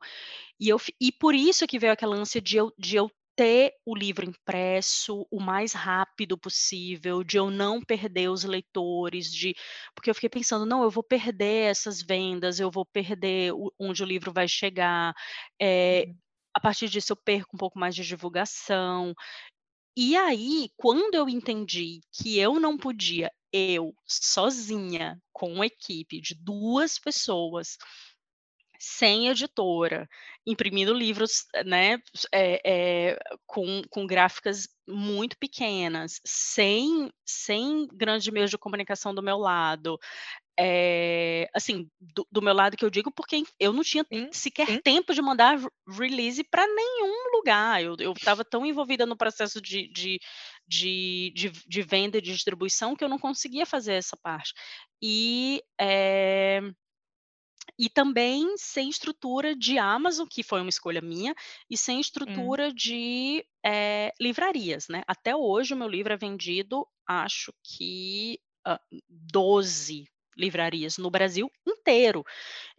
e 0.60 0.68
eu 0.68 0.78
e 1.00 1.12
por 1.12 1.34
isso 1.34 1.66
que 1.66 1.78
veio 1.78 1.92
aquela 1.92 2.16
ânsia 2.16 2.40
de 2.40 2.56
eu 2.56 2.72
de 2.78 2.96
eu 2.96 3.10
ter 3.36 3.72
o 3.86 3.96
livro 3.96 4.26
impresso 4.28 5.26
o 5.30 5.40
mais 5.40 5.72
rápido 5.72 6.38
possível, 6.38 7.24
de 7.24 7.38
eu 7.38 7.50
não 7.50 7.80
perder 7.82 8.28
os 8.30 8.44
leitores, 8.44 9.32
de 9.32 9.54
porque 9.94 10.10
eu 10.10 10.14
fiquei 10.14 10.30
pensando: 10.30 10.66
"Não, 10.66 10.82
eu 10.84 10.90
vou 10.90 11.02
perder 11.04 11.70
essas 11.70 12.02
vendas, 12.02 12.60
eu 12.60 12.70
vou 12.70 12.84
perder 12.86 13.52
o 13.54 13.72
onde 13.80 14.02
o 14.02 14.06
livro 14.06 14.32
vai 14.32 14.48
chegar, 14.48 15.14
Uhum. 15.88 16.20
a 16.54 16.60
partir 16.60 16.88
disso 16.88 17.12
eu 17.12 17.16
perco 17.16 17.56
um 17.56 17.58
pouco 17.58 17.78
mais 17.78 17.94
de 17.94 18.04
divulgação". 18.04 19.14
E 19.96 20.16
aí, 20.16 20.70
quando 20.76 21.14
eu 21.14 21.28
entendi 21.28 22.00
que 22.12 22.38
eu 22.38 22.58
não 22.58 22.78
podia, 22.78 23.30
eu, 23.52 23.94
sozinha, 24.06 25.20
com 25.32 25.52
uma 25.52 25.66
equipe 25.66 26.18
de 26.18 26.34
2 26.34 26.98
pessoas, 26.98 27.76
sem 28.80 29.28
editora, 29.28 30.08
imprimindo 30.46 30.94
livros, 30.94 31.46
né, 31.66 31.98
eh 32.34 32.60
eh, 32.66 33.18
com 33.46 33.82
com 33.90 34.06
gráficas 34.06 34.68
muito 34.88 35.36
pequenas, 35.38 36.20
sem 36.26 37.10
sem 37.26 37.86
grandes 37.94 38.28
meios 38.32 38.50
de 38.50 38.58
comunicação 38.58 39.14
do 39.14 39.22
meu 39.22 39.38
lado, 39.38 39.98
eh, 40.58 41.48
assim, 41.54 41.88
do 42.00 42.26
do 42.30 42.42
meu 42.42 42.54
lado 42.54 42.76
que 42.76 42.84
eu 42.84 42.90
digo, 42.90 43.10
porque 43.12 43.42
eu 43.60 43.72
não 43.72 43.82
tinha 43.84 44.06
Sim, 44.10 44.32
sequer 44.32 44.68
sim. 44.68 44.82
tempo 44.84 45.14
de 45.14 45.22
mandar 45.22 45.58
re 45.58 45.68
release 45.88 46.44
pra 46.44 46.66
nenhum 46.66 47.32
lugar, 47.36 47.82
eu 47.82 48.12
estava 48.14 48.44
tão 48.44 48.64
envolvida 48.66 49.06
no 49.06 49.16
processo 49.16 49.60
de 49.60 49.88
de 49.92 50.18
de 50.66 51.32
de 51.34 51.50
de 51.66 51.82
venda 51.82 52.18
e 52.18 52.22
distribuição 52.22 52.96
que 52.96 53.04
eu 53.04 53.08
não 53.08 53.18
conseguia 53.18 53.66
fazer 53.66 53.94
essa 53.94 54.16
parte. 54.22 54.52
E, 55.02 55.62
eh 55.80 56.60
e 57.78 57.88
também 57.88 58.54
sem 58.56 58.88
estrutura 58.88 59.54
de 59.56 59.78
Amazon, 59.78 60.26
que 60.30 60.42
foi 60.42 60.60
uma 60.60 60.68
escolha 60.70 61.00
minha, 61.00 61.34
e 61.70 61.76
sem 61.76 62.00
Hum. 62.26 62.52
estrutura 62.52 62.72
de, 62.72 63.44
eh, 63.64 64.12
livrarias, 64.20 64.88
né. 64.88 65.02
Até 65.06 65.34
hoje 65.36 65.74
o 65.74 65.76
meu 65.76 65.88
livro 65.88 66.12
é 66.12 66.16
vendido, 66.16 66.86
acho 67.06 67.52
que, 67.64 68.38
hã, 68.66 68.78
12 69.08 70.06
livrarias 70.36 70.98
no 70.98 71.10
Brasil 71.10 71.50
inteiro. 71.66 72.24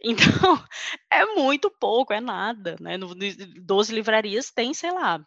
Então, 0.02 0.64
é 1.12 1.26
muito 1.36 1.70
pouco, 1.80 2.12
é 2.14 2.20
nada, 2.20 2.76
né, 2.80 2.96
no 2.98 3.14
ni 3.14 3.34
12 3.62 3.94
livrarias 3.94 4.50
tem, 4.52 4.74
sei 4.74 4.92
lá, 4.92 5.20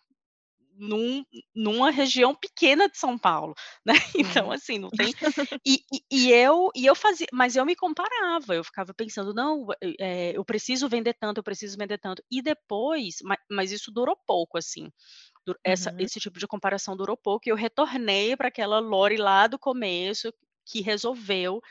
num 0.80 1.24
numa 1.56 1.92
região 1.92 2.36
pequena 2.36 2.90
de 2.90 2.98
São 3.00 3.18
Paulo, 3.18 3.54
né, 3.86 3.94
então 4.18 4.52
Uhum. 4.52 4.54
assim, 4.54 4.80
não 4.80 4.92
tem 4.94 5.14
e 5.66 5.80
e 5.94 6.02
e 6.12 6.32
eu 6.34 6.70
e 6.76 6.86
eu 6.86 6.96
fazia 6.96 7.28
mas 7.34 7.56
eu 7.56 7.66
me 7.66 7.76
comparava, 7.76 8.56
eu 8.56 8.64
ficava 8.64 8.94
pensando: 8.96 9.34
"Não, 9.34 9.68
eh, 10.00 10.34
eu 10.36 10.46
preciso 10.46 10.90
vender 10.90 11.16
tanto, 11.20 11.40
eu 11.40 11.44
preciso 11.44 11.78
vender 11.78 11.98
tanto", 12.00 12.24
e 12.32 12.42
depois 12.44 13.18
ma 13.24 13.38
mas 13.52 13.72
isso 13.72 13.92
durou 13.92 14.18
pouco, 14.28 14.58
assim, 14.58 14.90
essa 15.66 15.94
Uhum. 15.94 16.00
esse 16.00 16.20
tipo 16.20 16.40
de 16.40 16.48
comparação 16.48 16.96
durou 16.98 17.18
pouco 17.18 17.48
e 17.50 17.52
eu 17.52 17.56
retornei 17.56 18.36
pra 18.38 18.50
aquela 18.50 18.80
Lori 18.80 19.18
lá 19.18 19.48
do 19.48 19.60
começo, 19.60 20.34
que 20.66 20.82
resolveu 20.82 21.62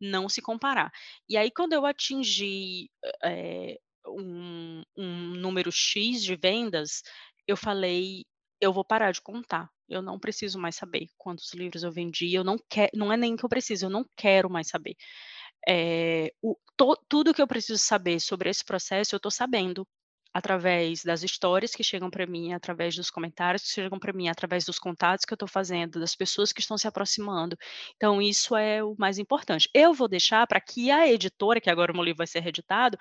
não 0.00 0.28
se 0.28 0.42
comparar. 0.42 0.90
E 1.28 1.36
aí 1.36 1.50
quando 1.50 1.72
eu 1.74 1.86
atingi, 1.86 2.90
eh, 3.24 3.78
um 4.06 4.82
um 4.96 5.06
número 5.36 5.70
"x" 5.72 6.22
de 6.24 6.36
vendas, 6.36 7.02
eu 7.46 7.56
falei: 7.56 8.24
"Eu 8.60 8.72
vou 8.72 8.84
parar 8.84 9.12
de 9.12 9.20
contar, 9.22 9.68
eu 9.88 10.02
não 10.02 10.18
preciso 10.18 10.58
mais 10.58 10.76
saber 10.76 11.06
quantos 11.18 11.52
livros 11.54 11.82
eu 11.84 11.92
vendi, 11.92 12.32
eu 12.34 12.44
não 12.44 12.56
que 12.70 12.88
não 12.94 13.12
é 13.12 13.16
nem 13.16 13.36
que 13.36 13.44
eu 13.44 13.48
preciso, 13.48 13.86
eu 13.86 13.90
não 13.90 14.04
quero 14.16 14.50
mais 14.50 14.68
saber". 14.68 14.96
Eh, 15.68 16.32
o 16.42 16.56
to 16.76 16.96
tudo 17.08 17.34
que 17.34 17.42
eu 17.42 17.46
preciso 17.48 17.78
saber 17.78 18.20
sobre 18.20 18.50
esse 18.50 18.64
processo, 18.64 19.14
eu 19.16 19.20
tô 19.20 19.30
sabendo, 19.30 19.86
através 20.36 21.02
das 21.02 21.22
histórias 21.22 21.72
que 21.74 21.82
chegam 21.84 22.10
pra 22.10 22.26
mim, 22.26 22.52
através 22.52 22.94
dos 22.96 23.10
comentários 23.10 23.62
que 23.64 23.70
chegam 23.70 23.98
pra 23.98 24.12
mim, 24.12 24.28
através 24.28 24.64
dos 24.64 24.78
contatos 24.78 25.24
que 25.24 25.32
eu 25.32 25.36
tô 25.38 25.46
fazendo, 25.46 26.00
das 26.00 26.14
pessoas 26.14 26.52
que 26.52 26.60
estão 26.60 26.78
se 26.78 26.88
aproximando. 26.88 27.56
Então 27.96 28.20
isso 28.20 28.56
é 28.56 28.82
o 28.84 28.94
mais 28.98 29.18
importante. 29.18 29.68
Eu 29.74 29.94
vou 29.94 30.08
deixar 30.08 30.46
pra 30.46 30.60
que 30.60 30.90
a 30.90 31.08
editora, 31.08 31.60
que 31.60 31.70
agora 31.70 31.92
o 31.92 31.94
meu 31.94 32.04
livro 32.04 32.18
vai 32.18 32.26
ser 32.26 32.40
reeditado, 32.40 32.96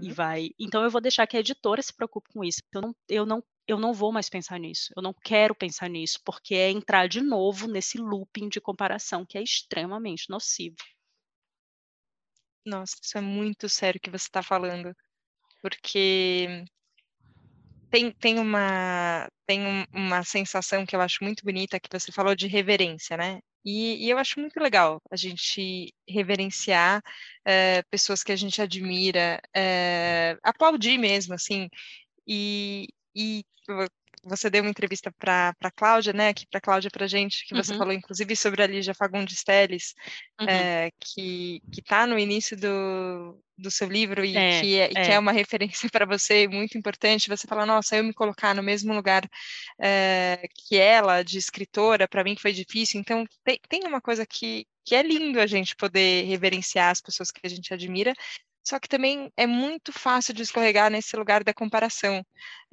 e 0.00 0.10
Uhum. 0.10 0.12
vai 0.12 0.50
então 0.58 0.82
eu 0.84 0.90
vou 0.90 1.00
deixar 1.00 1.26
que 1.26 1.36
a 1.36 1.40
editora 1.40 1.82
se 1.82 1.94
preocupe 1.94 2.30
com 2.32 2.44
isso, 2.44 2.60
eu 2.72 2.80
não 2.80 2.94
eu 3.08 3.26
não 3.26 3.42
eu 3.66 3.78
não 3.78 3.92
vou 3.92 4.10
mais 4.12 4.30
pensar 4.30 4.58
nisso, 4.58 4.90
eu 4.96 5.02
não 5.02 5.12
quero 5.22 5.54
pensar 5.54 5.88
nisso, 5.90 6.18
porque 6.24 6.54
é 6.54 6.70
entrar 6.70 7.06
de 7.06 7.20
novo 7.20 7.68
nesse 7.68 7.98
looping 7.98 8.48
de 8.48 8.60
comparação 8.62 9.26
que 9.26 9.36
é 9.36 9.42
extremamente 9.42 10.30
nocivo. 10.30 10.76
Nossa, 12.64 12.94
isso 13.02 13.18
é 13.18 13.20
muito 13.20 13.68
sério 13.68 13.98
o 13.98 14.00
que 14.00 14.10
você 14.10 14.28
tá 14.30 14.42
falando, 14.42 14.94
porque 15.62 16.64
tem 17.90 18.10
tem 18.12 18.38
uma 18.38 19.28
tem 19.46 19.60
um 19.66 19.84
uma 19.92 20.22
sensação 20.24 20.84
que 20.86 20.94
eu 20.96 21.00
acho 21.00 21.24
muito 21.24 21.44
bonita 21.44 21.80
que 21.80 21.88
você 21.90 22.12
falou 22.12 22.34
de 22.34 22.46
reverência, 22.46 23.16
né, 23.16 23.40
e 23.64 24.06
e 24.06 24.10
eu 24.10 24.18
acho 24.18 24.40
muito 24.40 24.58
legal 24.60 25.00
a 25.10 25.16
gente 25.16 25.92
reverenciar, 26.08 27.02
eh, 27.46 27.82
pessoas 27.90 28.22
que 28.22 28.32
a 28.32 28.36
gente 28.36 28.60
admira, 28.62 29.40
eh, 29.56 30.36
aplaudir 30.42 30.98
mesmo, 30.98 31.34
assim, 31.34 31.68
e 32.26 32.88
e 33.16 33.44
você 34.24 34.50
deu 34.50 34.62
uma 34.62 34.70
entrevista 34.70 35.12
pra 35.18 35.54
pra 35.58 35.70
Cláudia, 35.70 36.12
né, 36.12 36.28
aqui 36.30 36.46
pra 36.50 36.60
Cláudia, 36.60 36.90
pra 36.90 37.06
gente, 37.06 37.46
que 37.46 37.54
você 37.54 37.72
Uhum. 37.72 37.78
falou 37.78 37.92
inclusive 37.94 38.34
sobre 38.36 38.62
a 38.62 38.66
Lígia 38.66 38.94
Fagundes 38.94 39.42
Telles, 39.44 39.94
Uhum. 40.40 40.70
eh, 40.72 40.90
que 41.00 41.60
que 41.72 41.82
tá 41.82 42.06
no 42.06 42.18
início 42.18 42.56
do 42.56 43.42
do 43.58 43.70
seu 43.70 43.88
livro 43.88 44.24
e 44.24 44.44
É, 44.44 44.60
que 44.60 44.78
é 44.78 44.92
e 44.92 44.98
que 44.98 45.10
é 45.12 45.18
é. 45.18 45.20
uma 45.20 45.32
referência 45.32 45.88
pra 45.90 46.06
você 46.06 46.48
muito 46.48 46.78
importante, 46.78 47.28
você 47.28 47.46
fala: 47.48 47.66
"Nossa, 47.66 47.96
eu 47.96 48.04
me 48.04 48.14
colocar 48.14 48.54
no 48.54 48.62
mesmo 48.62 48.94
lugar, 48.94 49.22
eh, 49.82 50.42
que 50.54 50.76
ela 50.76 51.22
de 51.24 51.38
escritora, 51.38 52.08
pra 52.08 52.24
mim 52.24 52.36
foi 52.36 52.52
difícil", 52.52 53.00
então 53.00 53.24
tem 53.44 53.58
tem 53.68 53.82
uma 53.86 54.00
coisa 54.00 54.26
que 54.26 54.66
que 54.84 54.94
é 54.94 55.02
lindo 55.02 55.40
a 55.40 55.46
gente 55.46 55.76
poder 55.76 56.24
reverenciar 56.26 56.90
as 56.90 57.00
pessoas 57.02 57.30
que 57.30 57.40
a 57.44 57.48
gente 57.50 57.74
admira, 57.74 58.14
só 58.66 58.78
que 58.80 58.88
também 58.88 59.30
é 59.36 59.46
muito 59.46 59.92
fácil 59.92 60.34
de 60.34 60.42
escorregar 60.42 60.90
nesse 60.90 61.16
lugar 61.16 61.44
da 61.44 61.54
comparação, 61.54 62.24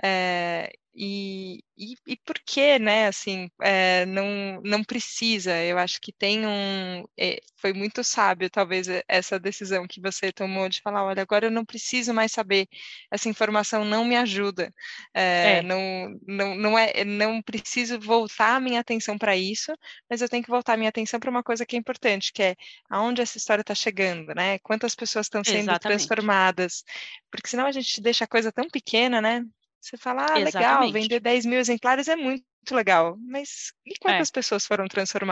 eh, 0.03 0.71
e 0.95 1.59
e 1.77 1.95
e 2.07 2.17
por 2.25 2.35
que, 2.45 2.79
né, 2.79 3.07
assim, 3.07 3.49
eh, 3.61 4.05
não 4.05 4.61
não 4.63 4.83
precisa, 4.83 5.51
eu 5.63 5.77
acho 5.77 5.99
que 6.01 6.13
tem 6.13 6.45
um 6.47 7.03
eh, 7.19 7.39
foi 7.57 7.73
muito 7.73 8.03
sábio 8.03 8.49
talvez 8.49 8.87
e 8.87 9.03
essa 9.07 9.39
decisão 9.39 9.85
que 9.87 10.01
você 10.01 10.31
tomou 10.31 10.69
de 10.69 10.81
falar: 10.81 11.03
"Olha, 11.05 11.21
agora 11.21 11.47
eu 11.47 11.51
não 11.51 11.65
preciso 11.65 12.13
mais 12.13 12.31
saber, 12.31 12.67
essa 13.11 13.29
informação 13.29 13.83
não 13.85 14.05
me 14.05 14.15
ajuda, 14.15 14.73
eh, 15.13 15.59
É. 15.59 15.63
não 15.63 16.17
não 16.27 16.55
não 16.55 16.79
é 16.79 17.03
não 17.05 17.41
preciso 17.41 17.99
voltar 17.99 18.55
a 18.55 18.59
minha 18.61 18.79
atenção 18.79 19.17
pra 19.17 19.35
isso, 19.37 19.73
mas 20.09 20.21
eu 20.21 20.29
tenho 20.29 20.43
que 20.43 20.49
voltar 20.49 20.73
a 20.73 20.77
minha 20.77 20.89
atenção 20.89 21.19
pra 21.19 21.29
uma 21.29 21.43
coisa 21.43 21.65
que 21.65 21.75
é 21.75 21.79
importante, 21.79 22.31
que 22.33 22.41
é 22.43 22.55
aonde 22.89 23.21
essa 23.21 23.37
história 23.37 23.63
tá 23.63 23.75
chegando, 23.75 24.33
né, 24.35 24.59
quantas 24.59 24.95
pessoas 24.95 25.25
estão 25.27 25.43
sendo 25.43 25.75
Exatamente. 25.75 25.75
transformadas", 25.77 26.83
porque 27.31 27.49
senão 27.49 27.65
a 27.65 27.71
gente 27.73 28.01
deixa 28.01 28.23
a 28.25 28.27
coisa 28.27 28.51
tão 28.51 28.67
pequena, 28.69 29.21
né, 29.21 29.43
você 29.89 29.97
fala: 29.97 30.35
"Ah, 30.35 30.39
legal, 30.39 30.89
Exatamente. 30.89 30.91
vender 30.91 31.19
10.000 31.21 31.59
exemplares 31.59 32.07
é 32.07 32.15
muito 32.15 32.45
legal", 32.71 33.17
mas 33.19 33.71
e 33.85 33.97
É. 34.07 34.25
quantas 34.25 34.31
pessoas 34.31 34.65
foram 34.65 34.87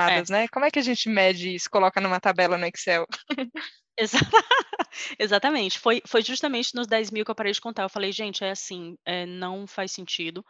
É. 0.08 0.24
transformadas, 0.24 0.30
né, 0.30 0.48
como 0.50 0.66
é 0.66 0.72
que 0.72 0.80
a 0.80 0.82
gente 0.84 1.10
mede 1.10 1.54
isso, 1.56 1.70
coloca 1.70 2.02
numa 2.02 2.20
tabela 2.20 2.58
no 2.58 2.66
Excel? 2.68 3.06
Exa 3.98 4.18
exatamente, 5.20 5.80
foi 5.80 6.02
foi 6.08 6.24
justamente 6.24 6.76
nos 6.76 6.88
10.000 6.88 7.26
que 7.26 7.32
eu 7.32 7.36
parei 7.36 7.52
de 7.54 7.62
contar, 7.62 7.84
eu 7.84 7.90
falei: 7.90 8.12
"Gente, 8.12 8.44
é 8.44 8.52
assim, 8.52 8.98
eh, 9.06 9.26
não 9.26 9.68
faz 9.68 9.92
sentido, 9.92 10.46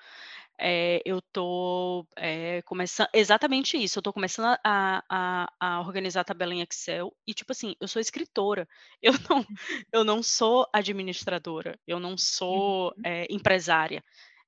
eh, 0.60 1.01
eu 1.05 1.22
tô, 1.33 2.05
eh, 2.17 2.62
começan" 2.63 3.07
exatamente 3.13 3.77
isso, 3.77 4.00
eu 4.00 4.03
tô 4.03 4.13
começando 4.13 4.57
a 4.63 5.03
a 5.10 5.48
a 5.60 5.81
organizar 5.81 6.22
a 6.22 6.24
tabela 6.25 6.53
em 6.53 6.62
Excel 6.62 7.15
e, 7.27 7.33
tipo 7.33 7.51
assim, 7.51 7.75
eu 7.81 7.88
sou 7.88 8.00
escritora, 8.01 8.67
eu 9.01 9.13
não 9.29 9.45
Uhum. 9.50 9.83
eu 9.93 10.03
não 10.03 10.24
sou 10.24 10.67
administradora, 10.74 11.79
eu 11.88 12.00
não 12.00 12.17
sou, 12.17 12.93
Uhum. 12.95 13.05
eh, 13.05 13.27
empresária, 13.29 14.03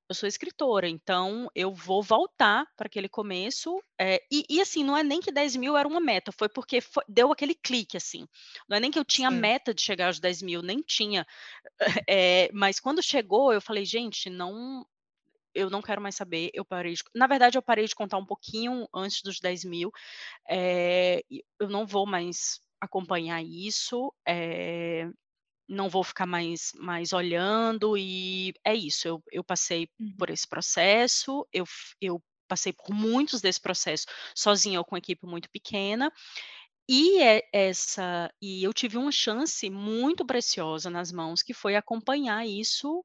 eu 0.09 0.15
sou 0.15 0.27
escritora, 0.29 0.87
então 0.89 1.49
eu 1.55 1.73
vou 1.73 2.03
voltar 2.03 2.65
pra 2.77 2.87
aquele 2.87 3.09
começo, 3.09 3.81
e 4.31 4.45
e 4.49 4.61
assim, 4.61 4.83
não 4.83 4.97
é 4.97 5.03
nem 5.03 5.19
que 5.21 5.31
10.000 5.31 5.77
era 5.77 5.87
uma 5.87 6.01
meta, 6.01 6.31
foi 6.31 6.49
porque 6.49 6.81
fo 6.81 7.01
deu 7.09 7.31
aquele 7.31 7.55
clique, 7.55 7.97
assim, 7.97 8.27
não 8.69 8.77
é 8.77 8.79
nem 8.81 8.91
que 8.91 8.99
eu 8.99 9.05
tinha 9.05 9.29
Sim. 9.29 9.49
meta 9.49 9.73
de 9.73 9.81
chegar 9.81 10.07
aos 10.07 10.19
10.000, 10.19 10.61
nem 10.63 10.81
tinha, 10.81 11.25
mas 12.53 12.79
quando 12.79 13.03
chegou 13.03 13.53
eu 13.53 13.61
falei: 13.61 13.85
"Gente, 13.85 14.29
não 14.29 14.85
eu 15.55 15.69
não 15.69 15.81
quero 15.81 16.01
mais 16.01 16.15
saber", 16.15 16.51
eu 16.53 16.65
parei 16.65 16.93
de 16.93 17.03
na 17.15 17.27
verdade 17.27 17.57
eu 17.57 17.63
parei 17.63 17.87
de 17.87 17.95
contar 17.95 18.17
um 18.17 18.25
pouquinho 18.25 18.87
antes 18.93 19.21
dos 19.23 19.39
10.000, 19.39 19.91
eh, 20.49 21.21
e 21.31 21.43
eu 21.59 21.69
não 21.69 21.85
vou 21.87 22.05
mais 22.07 22.59
acompanhar 22.81 23.43
isso, 23.43 24.13
eh, 24.27 25.09
não 25.69 25.89
vou 25.89 26.03
ficar 26.03 26.25
mais 26.27 26.71
mais 26.75 27.13
olhando 27.13 27.97
e 27.97 28.53
é 28.65 28.75
isso, 28.75 29.07
eu 29.07 29.23
eu 29.31 29.43
passei 29.43 29.89
Uhum. 29.99 30.15
por 30.17 30.29
esse 30.29 30.47
processo, 30.47 31.47
eu 31.53 31.65
eu 32.01 32.21
passei 32.47 32.73
por 32.73 32.93
muitos 32.93 33.41
desse 33.41 33.59
processo 33.61 34.05
sozinha 34.35 34.79
ou 34.79 34.85
com 34.85 34.97
equipe 34.97 35.25
muito 35.27 35.49
pequena. 35.51 36.11
E 36.89 37.21
é 37.21 37.41
essa 37.53 38.31
e 38.41 38.63
eu 38.63 38.73
tive 38.73 38.97
uma 38.97 39.11
chance 39.11 39.69
muito 39.71 40.25
preciosa 40.25 40.89
nas 40.89 41.11
mãos, 41.11 41.41
que 41.43 41.53
foi 41.53 41.75
acompanhar 41.75 42.45
isso 42.47 43.03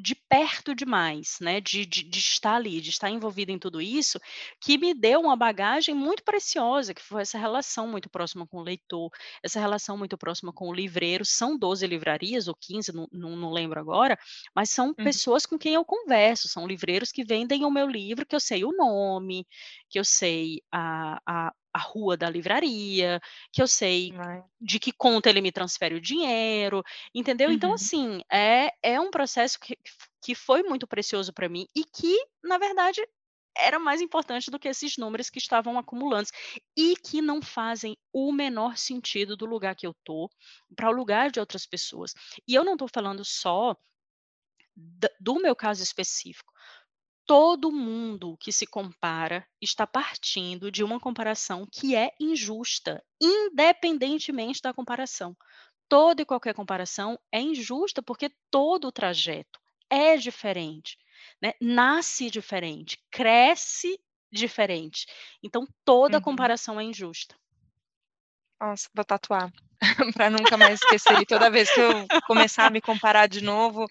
de 0.00 0.14
perto 0.14 0.74
demais, 0.74 1.38
né, 1.40 1.60
de 1.60 1.84
de 1.86 2.02
de 2.04 2.18
estar 2.18 2.54
ali, 2.56 2.80
de 2.80 2.90
estar 2.90 3.10
envolvida 3.10 3.50
em 3.52 3.58
tudo 3.58 3.80
isso, 3.80 4.18
que 4.60 4.78
me 4.78 4.94
deu 4.94 5.20
uma 5.20 5.36
bagagem 5.36 5.94
muito 5.94 6.22
preciosa, 6.24 6.94
que 6.94 7.02
foi 7.02 7.22
essa 7.22 7.38
relação 7.38 7.88
muito 7.88 8.08
próxima 8.10 8.46
com 8.46 8.58
o 8.58 8.62
leitor, 8.62 9.10
essa 9.42 9.60
relação 9.60 9.96
muito 9.98 10.16
próxima 10.18 10.52
com 10.52 10.68
o 10.68 10.74
livreiro. 10.74 11.24
São 11.24 11.58
12 11.58 11.86
livrarias 11.86 12.48
ou 12.48 12.54
15, 12.60 12.92
não 12.92 13.08
não 13.12 13.36
não 13.36 13.50
lembro 13.52 13.80
agora, 13.80 14.18
mas 14.54 14.70
são 14.70 14.94
Uhum. 14.98 15.18
pessoas 15.18 15.46
com 15.46 15.58
quem 15.58 15.74
eu 15.74 15.84
converso, 15.84 16.48
são 16.48 16.66
livreiros 16.66 17.10
que 17.12 17.24
vendem 17.24 17.64
o 17.64 17.70
meu 17.70 17.86
livro, 17.88 18.26
que 18.26 18.34
eu 18.36 18.40
sei 18.40 18.64
o 18.64 18.72
nome, 18.72 19.46
que 19.88 19.98
eu 19.98 20.04
sei 20.04 20.60
a 20.72 21.18
a 21.26 21.52
a 21.72 21.78
rua 21.78 22.16
da 22.16 22.28
livraria, 22.30 23.20
que 23.52 23.62
eu 23.62 23.66
sei 23.68 24.14
Ai. 24.16 24.42
de 24.60 24.78
que 24.80 24.92
conta 24.92 25.30
ele 25.30 25.40
me 25.40 25.52
transfere 25.52 25.94
o 25.94 26.00
dinheiro, 26.00 26.82
entendeu? 27.14 27.52
Então, 27.52 27.72
Uhum. 27.72 27.74
assim, 27.74 28.20
é 28.32 28.70
é 28.82 29.00
um 29.00 29.10
processo 29.10 29.58
que 29.60 29.76
que 30.22 30.34
foi 30.34 30.62
muito 30.64 30.86
precioso 30.86 31.32
para 31.32 31.48
mim 31.48 31.66
e 31.76 31.84
que, 31.84 32.16
na 32.42 32.58
verdade, 32.58 33.00
era 33.56 33.78
mais 33.78 34.00
importante 34.00 34.50
do 34.50 34.58
que 34.58 34.68
esses 34.68 34.96
números 34.96 35.30
que 35.30 35.38
estavam 35.38 35.78
acumulando 35.78 36.28
e 36.76 36.96
que 36.96 37.20
não 37.22 37.40
fazem 37.42 37.96
o 38.12 38.32
menor 38.32 38.76
sentido 38.76 39.36
do 39.36 39.46
lugar 39.46 39.74
que 39.76 39.86
eu 39.86 39.94
tô 40.04 40.28
para 40.76 40.88
o 40.90 40.92
lugar 40.92 41.30
de 41.30 41.40
outras 41.40 41.66
pessoas. 41.66 42.12
E 42.46 42.54
eu 42.54 42.64
não 42.64 42.74
estou 42.74 42.88
falando 42.92 43.24
só 43.24 43.76
do 45.20 45.34
meu 45.40 45.54
caso 45.56 45.82
específico. 45.82 46.52
Todo 47.28 47.70
mundo 47.70 48.36
que 48.40 48.50
se 48.50 48.66
compara 48.66 49.46
está 49.60 49.86
partindo 49.86 50.68
de 50.70 50.82
uma 50.82 50.98
comparação 50.98 51.64
que 51.70 51.94
é 51.94 52.10
injusta, 52.18 53.04
independentemente 53.22 54.60
da 54.62 54.74
comparação. 54.74 55.36
Toda 55.88 56.22
e 56.22 56.26
qualquer 56.26 56.54
comparação 56.54 57.18
é 57.32 57.40
injusta, 57.40 58.02
porque 58.02 58.30
todo 58.50 58.88
o 58.88 58.92
trajeto 58.92 59.60
é 59.90 60.16
diferente, 60.18 60.96
né, 61.42 61.54
nasce 61.60 62.30
diferente, 62.30 62.98
cresce 63.10 63.98
diferente, 64.32 65.06
então 65.42 65.66
toda 65.84 66.20
Uhum. 66.20 66.22
comparação 66.22 66.80
é 66.80 66.84
injusta. 66.84 67.36
Nossa, 68.60 68.88
vou 68.94 69.04
tatuar, 69.04 69.50
pra 70.14 70.28
nunca 70.30 70.56
mais 70.56 70.80
esquecer 70.80 71.18
e 71.20 71.26
toda 71.26 71.50
vez 71.50 71.70
que 71.70 71.80
eu 71.80 72.10
começar 72.24 72.66
a 72.66 72.70
me 72.70 72.80
comparar 72.80 73.28
de 73.28 73.40
novo, 73.40 73.86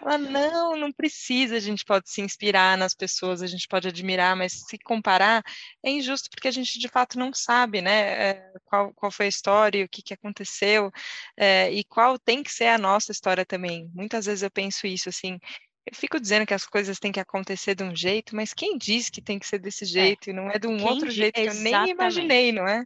falar: 0.00 0.18
"Não, 0.18 0.76
não 0.76 0.92
precisa, 0.92 1.56
a 1.56 1.60
gente 1.60 1.84
pode 1.84 2.08
se 2.08 2.20
inspirar 2.20 2.78
nas 2.78 2.94
pessoas, 2.94 3.42
a 3.42 3.46
gente 3.48 3.66
pode 3.68 3.88
admirar, 3.88 4.36
mas 4.36 4.52
se 4.68 4.78
comparar 4.78 5.42
é 5.84 5.90
injusto, 5.90 6.30
porque 6.30 6.46
a 6.48 6.50
gente 6.52 6.78
de 6.78 6.88
fato 6.88 7.18
não 7.18 7.32
sabe, 7.34 7.82
né, 7.82 8.30
eh, 8.30 8.52
qual 8.64 8.92
qual 8.94 9.10
foi 9.10 9.26
a 9.26 9.28
história 9.28 9.84
o 9.84 9.88
que 9.88 10.02
que 10.02 10.14
aconteceu, 10.14 10.90
eh, 11.36 11.72
e 11.72 11.82
qual 11.84 12.16
tem 12.18 12.42
que 12.44 12.52
ser 12.52 12.68
a 12.68 12.78
nossa 12.78 13.10
história 13.12 13.44
também". 13.44 13.90
Muitas 13.92 14.26
vezes 14.26 14.42
eu 14.42 14.50
penso 14.52 14.86
isso, 14.86 15.08
assim, 15.08 15.38
eu 15.84 15.96
fico 15.96 16.20
dizendo 16.20 16.46
que 16.46 16.54
as 16.54 16.64
coisas 16.64 16.98
têm 17.00 17.10
que 17.12 17.18
acontecer 17.20 17.74
de 17.74 17.82
um 17.82 17.94
jeito, 17.96 18.36
mas 18.36 18.54
quem 18.54 18.78
diz 18.78 19.10
que 19.10 19.20
tem 19.20 19.38
que 19.40 19.46
ser 19.48 19.58
desse 19.58 19.84
É, 19.96 20.12
jeito 20.12 20.30
e 20.30 20.32
não 20.32 20.48
é 20.50 20.58
de 20.58 20.66
um 20.68 20.82
quem 20.82 20.84
outro 20.84 21.10
jeito 21.10 21.40
que 21.42 21.48
eu 21.48 21.54
nem 21.54 21.88
imaginei, 21.90 22.52
não 22.52 22.66
é? 22.68 22.84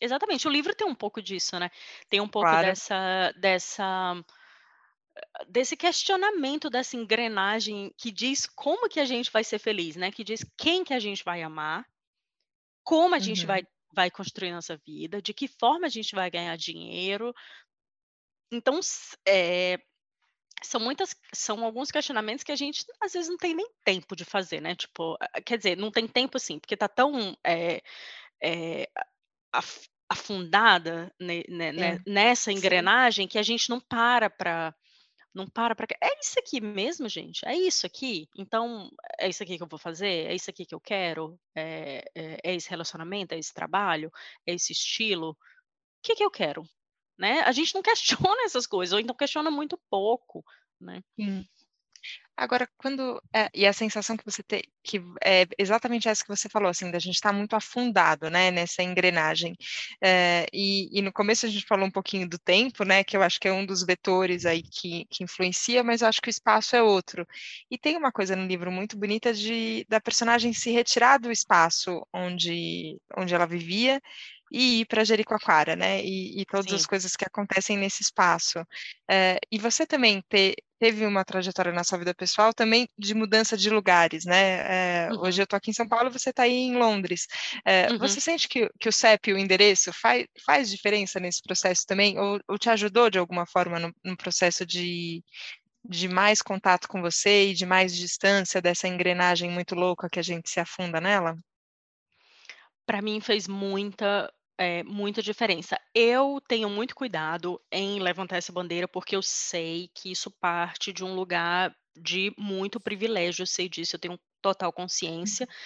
Exatamente, 0.00 0.46
o 0.46 0.50
livro 0.50 0.74
tem 0.74 0.86
um 0.86 0.94
pouco 0.94 1.20
disso, 1.20 1.58
né, 1.58 1.70
tem 2.08 2.20
um 2.20 2.28
pouco 2.28 2.56
Claro. 2.56 2.56
dessa 2.56 3.32
dessa 3.36 4.14
desse 5.48 5.76
questionamento 5.76 6.70
dessa 6.70 6.96
engrenagem 6.96 7.92
que 7.96 8.10
diz 8.12 8.46
como 8.46 8.88
que 8.88 9.00
a 9.00 9.04
gente 9.04 9.30
vai 9.30 9.44
ser 9.44 9.58
feliz, 9.58 9.96
né, 9.96 10.10
que 10.10 10.24
diz 10.24 10.44
quem 10.56 10.84
que 10.84 10.94
a 10.94 11.00
gente 11.00 11.24
vai 11.24 11.42
amar 11.42 11.86
como 12.86 13.14
a 13.14 13.18
gente 13.18 13.46
vai 13.46 13.62
Uhum. 13.62 13.68
vai 13.90 14.10
construir 14.10 14.52
nossa 14.52 14.76
vida, 14.86 15.20
de 15.22 15.32
que 15.32 15.48
forma 15.48 15.86
a 15.86 15.88
gente 15.88 16.14
vai 16.14 16.30
ganhar 16.30 16.54
dinheiro. 16.56 17.32
Então 18.52 18.80
eh, 19.26 19.78
são 20.64 20.80
muitas 20.80 21.16
são 21.34 21.64
alguns 21.64 21.90
questionamentos 21.90 22.44
que 22.44 22.52
a 22.52 22.56
gente 22.56 22.84
às 23.02 23.12
vezes 23.14 23.30
não 23.30 23.38
tem 23.38 23.54
nem 23.54 23.68
tempo 23.84 24.16
de 24.16 24.24
fazer, 24.24 24.60
né, 24.62 24.74
tipo, 24.76 25.16
quer 25.46 25.58
dizer, 25.58 25.76
não 25.76 25.90
tem 25.92 26.08
tempo, 26.08 26.36
assim, 26.38 26.58
porque 26.60 26.74
está 26.74 26.88
tão, 26.88 27.36
eh 27.46 27.82
eh, 28.42 28.88
af 28.96 29.06
afundada 30.10 31.12
ne 31.20 31.44
ne 31.48 31.72
ne 31.72 31.98
Sim, 31.98 32.04
nessa 32.06 32.52
sim. 32.54 32.92
engrenagem 32.92 33.28
que 33.28 33.38
a 33.38 33.42
gente 33.42 33.70
não 33.70 33.80
para 33.80 34.30
pra 34.30 34.74
não 35.34 35.48
para 35.48 35.74
pra 35.76 35.86
"É 36.02 36.20
isso 36.20 36.38
aqui 36.40 36.60
mesmo 36.60 37.08
gente? 37.08 37.46
É 37.46 37.54
isso 37.56 37.86
aqui? 37.86 38.28
Então 38.38 38.90
é 39.20 39.28
isso 39.28 39.42
aqui 39.42 39.56
que 39.58 39.62
eu 39.64 39.68
vou 39.68 39.78
fazer? 39.80 40.26
É 40.28 40.34
isso 40.34 40.50
aqui 40.50 40.66
que 40.66 40.74
eu 40.74 40.80
quero? 40.80 41.38
É 41.56 42.04
é 42.16 42.38
é 42.44 42.54
esse 42.56 42.70
relacionamento? 42.70 43.34
É 43.34 43.38
esse 43.38 43.54
trabalho? 43.54 44.10
É 44.46 44.54
esse 44.54 44.72
estilo? 44.72 45.30
O 45.32 45.36
que 46.04 46.16
que 46.16 46.24
eu 46.24 46.30
quero?", 46.32 46.64
né, 47.18 47.42
a 47.42 47.52
gente 47.52 47.74
não 47.74 47.82
questiona 48.36 48.44
essas 48.46 48.66
coisas 48.66 48.92
ou 48.94 49.00
então 49.00 49.16
questiona 49.16 49.50
muito 49.52 49.78
pouco, 49.90 50.44
né. 50.80 51.02
Sim. 51.18 51.48
Agora 52.36 52.68
quando 52.78 53.20
eh, 53.34 53.48
e 53.54 53.66
a 53.66 53.72
sensação 53.72 54.16
que 54.16 54.24
você 54.24 54.42
tem 54.44 54.62
que 54.84 55.00
é 55.24 55.44
exatamente 55.58 56.08
essa 56.08 56.22
que 56.24 56.28
você 56.34 56.48
falou, 56.48 56.70
assim, 56.70 56.90
da 56.90 56.98
gente 56.98 57.16
estar 57.16 57.32
muito 57.32 57.54
afundado, 57.56 58.30
né, 58.30 58.50
nessa 58.50 58.82
engrenagem. 58.82 59.54
Eh, 60.02 60.46
e 60.52 60.88
e 60.98 61.02
no 61.02 61.12
começo 61.12 61.46
a 61.46 61.48
gente 61.48 61.66
falou 61.66 61.86
um 61.86 61.90
pouquinho 61.90 62.28
do 62.28 62.38
tempo, 62.38 62.84
né, 62.84 63.02
que 63.04 63.16
eu 63.16 63.22
acho 63.22 63.40
que 63.40 63.48
é 63.48 63.52
um 63.52 63.66
dos 63.66 63.84
vetores 63.84 64.46
aí 64.46 64.62
que 64.62 65.04
que 65.10 65.24
influencia, 65.24 65.82
mas 65.84 66.00
eu 66.02 66.08
acho 66.08 66.20
que 66.22 66.28
o 66.28 66.30
espaço 66.30 66.76
é 66.76 66.82
outro. 66.82 67.26
E 67.70 67.76
tem 67.78 67.96
uma 67.96 68.12
coisa 68.12 68.36
no 68.36 68.46
livro 68.46 68.70
muito 68.70 68.96
bonita 68.98 69.32
de 69.34 69.84
da 69.88 70.00
personagem 70.00 70.52
se 70.52 70.70
retirar 70.70 71.18
do 71.18 71.30
espaço 71.32 72.06
onde 72.14 72.96
onde 73.16 73.34
ela 73.34 73.46
vivia 73.46 74.00
e 74.52 74.80
ir 74.80 74.86
pra 74.86 75.04
Jericoacoara, 75.04 75.76
né, 75.76 76.02
e 76.04 76.40
e 76.40 76.44
todas 76.46 76.72
as 76.72 76.84
Sim. 76.84 76.86
coisas 76.86 77.16
que 77.16 77.24
acontecem 77.24 77.76
nesse 77.78 78.02
espaço. 78.02 78.60
Eh, 79.10 79.38
e 79.52 79.58
você 79.58 79.86
também 79.86 80.22
te 80.28 80.54
teve 80.80 81.04
uma 81.06 81.24
trajetória 81.24 81.72
na 81.72 81.82
sua 81.84 81.98
vida 81.98 82.14
pessoal 82.14 82.54
também 82.54 82.88
de 82.96 83.12
mudança 83.14 83.56
de 83.56 83.68
lugares, 83.70 84.24
né, 84.24 85.08
hoje 85.20 85.40
Uhum. 85.40 85.42
eu 85.42 85.46
tô 85.46 85.56
aqui 85.56 85.70
em 85.72 85.74
São 85.74 85.88
Paulo, 85.88 86.10
você 86.10 86.32
tá 86.32 86.44
aí 86.44 86.52
em 86.52 86.76
Londres. 86.76 87.26
Eh, 87.66 87.90
Uhum. 87.90 87.98
você 87.98 88.20
sente 88.20 88.48
que 88.48 88.64
o 88.64 88.70
que 88.80 88.88
o 88.88 88.92
CEP 88.92 89.32
o 89.32 89.38
endereço 89.38 89.92
faz 89.92 90.24
faz 90.46 90.70
diferença 90.70 91.18
nesse 91.20 91.42
processo 91.42 91.84
também 91.86 92.18
ou 92.18 92.38
ou 92.48 92.58
te 92.58 92.70
ajudou 92.70 93.10
de 93.10 93.18
alguma 93.18 93.46
forma 93.46 93.78
no 93.80 93.92
no 94.04 94.16
processo 94.16 94.64
de 94.66 95.22
de 95.84 96.08
mais 96.08 96.42
contato 96.42 96.88
com 96.88 97.00
você 97.02 97.50
e 97.50 97.54
de 97.54 97.66
mais 97.66 97.96
distância 97.96 98.60
dessa 98.62 98.88
engrenagem 98.88 99.50
muito 99.50 99.74
louca 99.74 100.08
que 100.10 100.18
a 100.20 100.22
gente 100.22 100.50
se 100.50 100.60
afunda 100.60 101.00
nela? 101.00 101.36
Pra 102.86 103.02
mim 103.02 103.20
fez 103.20 103.46
muita, 103.46 104.32
eh, 104.58 104.82
muita 104.84 105.22
diferença. 105.22 105.78
Eu 105.94 106.40
tenho 106.48 106.68
muito 106.70 106.94
cuidado 106.94 107.60
em 107.72 108.00
levantar 108.00 108.36
essa 108.38 108.52
bandeira, 108.52 108.88
porque 108.88 109.16
eu 109.16 109.22
sei 109.22 109.90
que 109.94 110.10
isso 110.10 110.30
parte 110.40 110.92
de 110.92 111.04
um 111.04 111.14
lugar 111.14 111.74
de 112.00 112.32
muito 112.38 112.80
privilégio, 112.80 113.42
eu 113.42 113.46
sei 113.46 113.68
disso, 113.68 113.96
eu 113.96 114.00
tenho 114.00 114.18
total 114.42 114.72
consciência. 114.72 115.46
Uhum. 115.46 115.58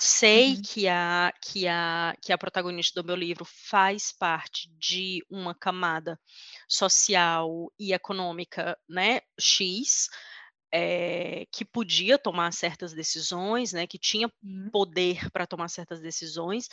Sei 0.00 0.56
Uhum. 0.56 0.64
que 0.64 0.88
a 0.88 1.32
que 1.42 1.66
a 1.68 2.14
que 2.22 2.32
a 2.32 2.38
protagonista 2.38 3.00
do 3.02 3.06
meu 3.06 3.16
livro 3.16 3.44
faz 3.44 4.12
parte 4.12 4.68
de 4.78 5.20
uma 5.30 5.54
camada 5.54 6.18
social 6.68 7.72
e 7.78 7.92
econômica, 7.92 8.78
né, 8.88 9.20
"x", 9.38 10.08
eh, 10.72 11.46
que 11.52 11.64
podia 11.64 12.18
tomar 12.18 12.52
certas 12.52 12.92
decisões, 12.94 13.72
né, 13.72 13.86
que 13.86 13.98
tinha 13.98 14.30
poder 14.72 15.30
pra 15.32 15.46
tomar 15.46 15.68
certas 15.68 16.00
decisões. 16.00 16.68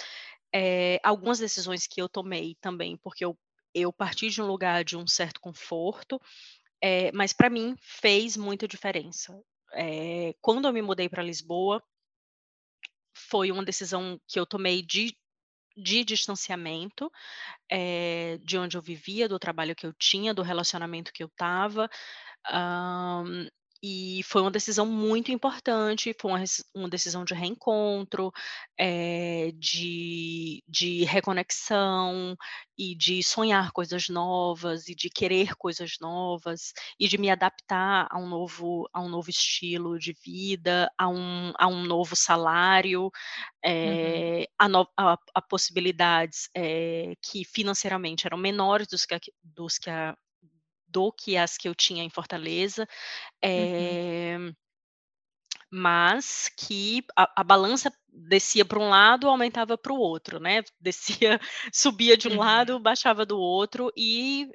Eh, 0.53 0.99
algumas 1.03 1.39
decisões 1.39 1.88
que 1.88 2.01
eu 2.01 2.10
tomei 2.10 2.55
também, 2.62 2.97
porque 2.97 3.25
eu 3.25 3.38
eu 3.75 3.93
parti 3.93 4.29
de 4.29 4.41
um 4.41 4.47
lugar 4.47 4.83
de 4.86 4.97
um 4.97 5.07
certo 5.07 5.39
conforto, 5.41 6.19
eh, 6.83 7.12
mas 7.13 7.33
pra 7.33 7.49
mim 7.49 7.75
fez 7.81 8.38
muita 8.38 8.67
diferença. 8.67 9.39
Quando 10.41 10.67
eu 10.67 10.73
me 10.73 10.81
mudei 10.83 11.10
pra 11.10 11.23
Lisboa 11.23 11.83
foi 13.15 13.51
uma 13.51 13.63
decisão 13.65 14.19
que 14.27 14.39
eu 14.39 14.45
tomei 14.45 14.81
de 14.81 15.15
de 15.79 16.03
distanciamento, 16.03 17.12
de 18.43 18.57
onde 18.57 18.77
eu 18.77 18.81
vivia, 18.81 19.29
do 19.29 19.39
trabalho 19.39 19.75
que 19.75 19.86
eu 19.86 19.93
tinha, 19.93 20.33
do 20.33 20.41
relacionamento 20.41 21.13
que 21.13 21.23
eu 21.23 21.27
estava, 21.27 21.89
hã, 22.51 23.23
e 23.83 24.21
foi 24.23 24.41
uma 24.41 24.51
decisão 24.51 24.85
muito 24.85 25.31
importante, 25.31 26.15
foi 26.19 26.31
uma 26.31 26.43
uma 26.75 26.89
decisão 26.89 27.23
de 27.25 27.33
reencontro, 27.33 28.31
eh, 28.79 29.51
de 29.55 30.63
de 30.67 31.03
reconexão 31.05 32.35
e 32.77 32.95
de 32.95 33.23
sonhar 33.23 33.71
coisas 33.71 34.07
novas 34.09 34.87
e 34.87 34.95
de 34.95 35.09
querer 35.09 35.55
coisas 35.55 35.93
novas 35.99 36.73
e 36.99 37.07
de 37.07 37.17
me 37.17 37.29
adaptar 37.29 38.07
a 38.11 38.17
um 38.19 38.27
novo 38.27 38.87
a 38.93 39.01
um 39.01 39.09
novo 39.09 39.29
estilo 39.29 39.97
de 39.99 40.13
vida, 40.25 40.91
a 40.97 41.07
um 41.09 41.51
a 41.57 41.67
um 41.67 41.83
novo 41.83 42.15
salário, 42.15 43.09
Uhum. 43.83 44.23
eh, 44.23 44.47
a 44.59 44.67
no 44.69 44.87
a 44.97 45.17
a 45.35 45.41
possibilidades, 45.41 46.49
eh, 46.55 47.13
que 47.21 47.43
financeiramente 47.45 48.25
eram 48.27 48.37
menores 48.37 48.87
dos 48.87 49.05
que 49.05 49.19
dos 49.43 49.77
que 49.77 49.89
a 49.89 50.15
do 50.88 51.12
que 51.12 51.38
as 51.38 51.58
que 51.58 51.67
eu 51.67 51.76
tinha 51.76 52.04
em 52.04 52.10
Fortaleza. 52.10 52.88
Uhum. 53.43 53.50
Eh 54.50 54.54
mas 55.69 56.50
que 56.58 57.04
a, 57.15 57.41
a 57.41 57.43
balança 57.43 57.91
descia 58.08 58.63
para 58.63 58.80
um 58.80 58.89
lado, 58.89 59.28
aumentava 59.28 59.78
para 59.78 59.93
o 59.93 60.00
outro, 60.00 60.39
né? 60.39 60.63
Descia, 60.80 61.39
subia 61.73 62.17
de 62.17 62.28
um 62.28 62.32
uhum. 62.32 62.39
lado, 62.39 62.80
baixava 62.80 63.26
do 63.26 63.38
outro 63.38 63.91
e 63.95 64.50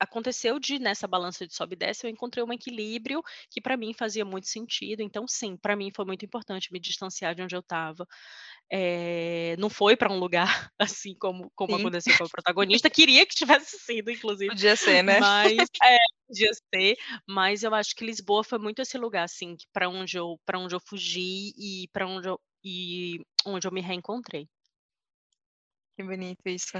aconteceu 0.00 0.60
de 0.60 0.78
nessa 0.78 1.08
balança 1.08 1.46
de 1.46 1.52
sobe 1.52 1.74
e 1.74 1.78
desce 1.78 2.06
eu 2.06 2.10
encontrei 2.10 2.44
um 2.44 2.52
equilíbrio 2.52 3.20
que 3.50 3.60
para 3.60 3.76
mim 3.76 3.92
fazia 3.92 4.24
muito 4.24 4.46
sentido. 4.46 5.00
Então 5.00 5.26
sim, 5.26 5.56
para 5.56 5.74
mim 5.74 5.90
foi 5.94 6.04
muito 6.04 6.24
importante 6.24 6.72
me 6.72 6.78
distanciar 6.78 7.34
de 7.34 7.42
onde 7.42 7.56
eu 7.56 7.60
estava. 7.60 8.06
É, 8.70 9.56
não 9.58 9.70
foi 9.70 9.96
para 9.96 10.12
um 10.12 10.18
lugar 10.18 10.70
assim 10.78 11.14
como, 11.14 11.50
como 11.54 11.76
aconteceu 11.76 12.16
com 12.18 12.24
a 12.24 12.28
protagonista. 12.28 12.90
Queria 12.90 13.24
que 13.24 13.34
tivesse 13.34 13.78
sido, 13.78 14.10
inclusive. 14.10 14.50
Podia 14.50 14.76
ser, 14.76 15.02
né? 15.02 15.18
Mas 15.18 15.56
é, 15.82 15.96
podia 16.26 16.50
ser. 16.52 16.96
Mas 17.26 17.62
eu 17.62 17.74
acho 17.74 17.94
que 17.94 18.04
Lisboa 18.04 18.44
foi 18.44 18.58
muito 18.58 18.82
esse 18.82 18.98
lugar, 18.98 19.24
assim, 19.24 19.56
para 19.72 19.88
onde 19.88 20.18
eu 20.18 20.38
para 20.44 20.58
onde 20.58 20.74
eu 20.74 20.80
fugi 20.80 21.52
e 21.56 21.88
para 21.92 22.06
onde 22.06 22.28
eu 22.28 22.38
e 22.62 23.20
onde 23.46 23.66
eu 23.66 23.72
me 23.72 23.80
reencontrei. 23.80 24.46
Que 25.96 26.04
bonito 26.04 26.46
isso. 26.46 26.78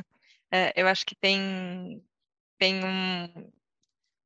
É, 0.53 0.73
eu 0.77 0.87
acho 0.87 1.07
que 1.07 1.15
tem 1.17 2.03
tem 2.59 2.85
um 2.85 3.51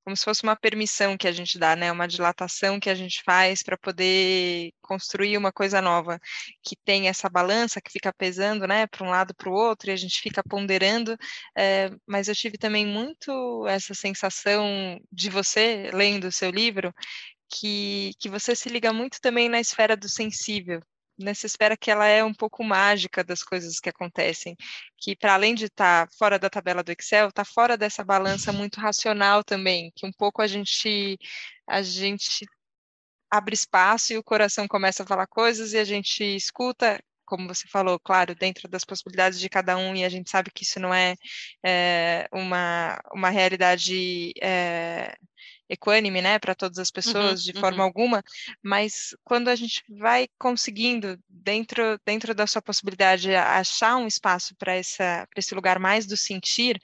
como 0.05 0.17
se 0.17 0.25
fosse 0.25 0.43
uma 0.43 0.57
permissão 0.57 1.17
que 1.17 1.29
a 1.29 1.33
gente 1.33 1.59
dá, 1.59 1.77
né? 1.77 1.91
Uma 1.93 2.09
dilatação 2.09 2.81
que 2.81 2.91
a 2.91 2.95
gente 2.95 3.23
faz 3.25 3.63
para 3.63 3.79
poder 3.79 4.73
construir 4.81 5.37
uma 5.37 5.53
coisa 5.53 5.81
nova, 5.81 6.19
que 6.63 6.77
tem 6.77 7.09
essa 7.09 7.29
balança 7.29 7.81
que 7.81 7.91
fica 7.91 8.13
pesando, 8.13 8.67
né, 8.67 8.87
para 8.87 9.05
um 9.07 9.11
lado 9.11 9.35
para 9.35 9.49
o 9.49 9.53
outro 9.53 9.91
e 9.91 9.93
a 9.93 9.97
gente 9.97 10.21
fica 10.21 10.43
ponderando. 10.43 11.17
É, 11.57 11.91
mas 12.07 12.29
eu 12.29 12.35
tive 12.35 12.59
também 12.59 12.87
muito 12.87 13.67
essa 13.69 13.95
sensação 13.95 14.99
de 15.11 15.31
você 15.31 15.91
lendo 15.93 16.29
o 16.29 16.33
seu 16.33 16.51
livro, 16.51 16.93
que, 17.49 18.13
que 18.19 18.29
você 18.29 18.57
se 18.57 18.69
liga 18.69 18.93
muito 18.93 19.21
também 19.21 19.49
na 19.49 19.61
esfera 19.61 19.97
do 19.97 20.09
sensível, 20.09 20.83
nessa 21.19 21.47
esfera 21.47 21.77
que 21.77 21.91
ela 21.91 22.07
é 22.07 22.25
um 22.25 22.35
pouco 22.35 22.65
mágica 22.65 23.23
das 23.25 23.43
coisas 23.43 23.81
que 23.81 23.89
acontecem, 23.89 24.57
que 24.99 25.17
para 25.17 25.35
além 25.35 25.55
de 25.55 25.67
estar 25.67 26.07
tá 26.07 26.13
fora 26.19 26.39
da 26.39 26.51
tabela 26.51 26.83
do 26.83 26.93
Excel, 26.93 27.29
está 27.29 27.45
fora 27.45 27.77
dessa 27.77 28.05
balança 28.05 28.53
muito 28.53 28.81
racional 28.81 29.45
também, 29.45 29.93
que 29.95 30.07
um 30.07 30.13
pouco 30.13 30.43
a 30.43 30.47
gente 30.47 31.19
a 31.67 31.83
gente 31.83 32.47
abre 33.31 33.55
espaço 33.55 34.13
e 34.13 34.19
o 34.19 34.25
coração 34.25 34.69
começa 34.69 35.03
a 35.03 35.07
falar 35.07 35.27
coisas 35.27 35.73
e 35.73 35.79
a 35.79 35.85
gente 35.85 36.23
escuta 36.23 37.03
como 37.33 37.49
você 37.49 37.67
falou, 37.67 37.99
claro, 37.99 38.35
dentro 38.35 38.69
das 38.69 38.85
possibilidades 38.85 39.41
de 39.41 39.49
cada 39.49 39.75
um, 39.79 39.97
e 39.97 40.05
a 40.05 40.09
gente 40.11 40.29
sabe 40.29 40.51
que 40.51 40.65
isso 40.65 40.79
não 40.79 40.93
é, 40.93 41.15
é 41.65 42.29
uma, 42.31 43.01
uma 43.15 43.31
realidade 43.31 44.35
é, 44.43 45.17
equânime, 45.73 46.21
né, 46.21 46.39
para 46.39 46.55
todas 46.55 46.79
as 46.79 46.89
uhum, 46.89 46.95
pessoas 46.95 47.47
uhum, 47.47 47.53
de 47.53 47.61
forma 47.61 47.79
uhum. 47.79 47.85
alguma, 47.85 48.23
mas 48.63 49.17
quando 49.25 49.49
a 49.49 49.57
gente 49.57 49.83
vai 49.89 50.29
conseguindo 50.39 51.19
dentro 51.29 51.99
dentro 52.05 52.35
da 52.35 52.47
sua 52.47 52.61
possibilidade 52.61 53.35
achar 53.35 53.97
um 53.97 54.07
espaço 54.07 54.55
para 54.57 54.75
essa 54.75 55.27
para 55.31 55.39
esse 55.39 55.55
lugar 55.55 55.79
mais 55.79 56.07
do 56.07 56.17
sentir, 56.17 56.79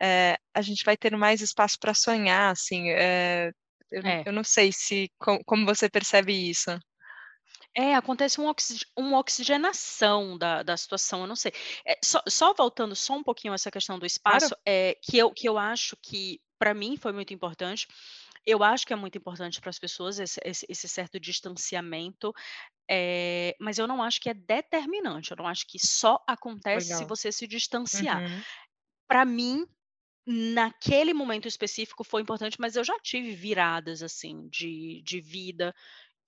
é, 0.00 0.36
a 0.54 0.60
gente 0.60 0.84
vai 0.84 0.96
ter 0.96 1.16
mais 1.16 1.40
espaço 1.40 1.78
para 1.78 1.94
sonhar, 1.94 2.50
assim. 2.50 2.90
É, 2.90 3.52
eu, 3.90 4.02
é. 4.02 4.22
eu, 4.26 4.32
não 4.32 4.42
sei 4.42 4.72
se 4.72 5.10
com, 5.18 5.38
como 5.44 5.66
você 5.66 5.88
percebe 5.88 6.32
isso. 6.32 6.70
É, 7.74 7.94
acontece 7.94 8.40
um 8.40 8.48
oxig 8.48 8.84
uma 8.96 9.18
oxigenação 9.18 10.36
da 10.36 10.62
da 10.62 10.76
situação, 10.76 11.22
eu 11.22 11.26
não 11.26 11.36
sei. 11.36 11.52
É, 11.86 11.98
só 12.02 12.22
só 12.28 12.52
voltando 12.52 12.94
só 12.94 13.14
um 13.14 13.22
pouquinho 13.22 13.52
a 13.52 13.54
essa 13.54 13.70
questão 13.70 13.98
do 13.98 14.06
espaço, 14.06 14.48
Claro. 14.48 14.62
é 14.66 14.96
que 15.00 15.16
eu 15.16 15.30
que 15.30 15.48
eu 15.48 15.56
acho 15.56 15.96
que, 16.02 16.40
para 16.58 16.74
mim, 16.74 16.96
foi 16.96 17.12
muito 17.12 17.32
importante. 17.32 17.86
Eu 18.46 18.62
acho 18.64 18.86
que 18.86 18.92
é 18.92 18.96
muito 18.96 19.16
importante 19.18 19.60
para 19.60 19.70
as 19.70 19.78
pessoas 19.78 20.18
esse 20.18 20.40
esse 20.44 20.66
esse 20.68 20.88
certo 20.88 21.20
distanciamento, 21.20 22.32
eh, 22.90 23.56
mas 23.60 23.78
eu 23.78 23.86
não 23.88 24.02
acho 24.02 24.20
que 24.20 24.30
é 24.30 24.34
determinante, 24.34 25.32
eu 25.32 25.38
não 25.38 25.46
acho 25.48 25.66
que 25.68 25.78
só 25.78 26.22
acontece 26.28 26.94
se 26.94 27.04
você 27.06 27.32
se 27.32 27.46
distanciar. 27.46 28.24
Uhum. 28.24 28.44
Para 29.08 29.24
mim, 29.24 29.66
naquele 30.26 31.14
momento 31.14 31.48
específico 31.48 32.04
foi 32.04 32.22
importante, 32.22 32.58
mas 32.60 32.76
eu 32.76 32.84
já 32.84 32.98
tive 33.00 33.34
viradas, 33.34 34.02
assim, 34.02 34.48
de 34.48 35.02
de 35.04 35.20
vida 35.20 35.74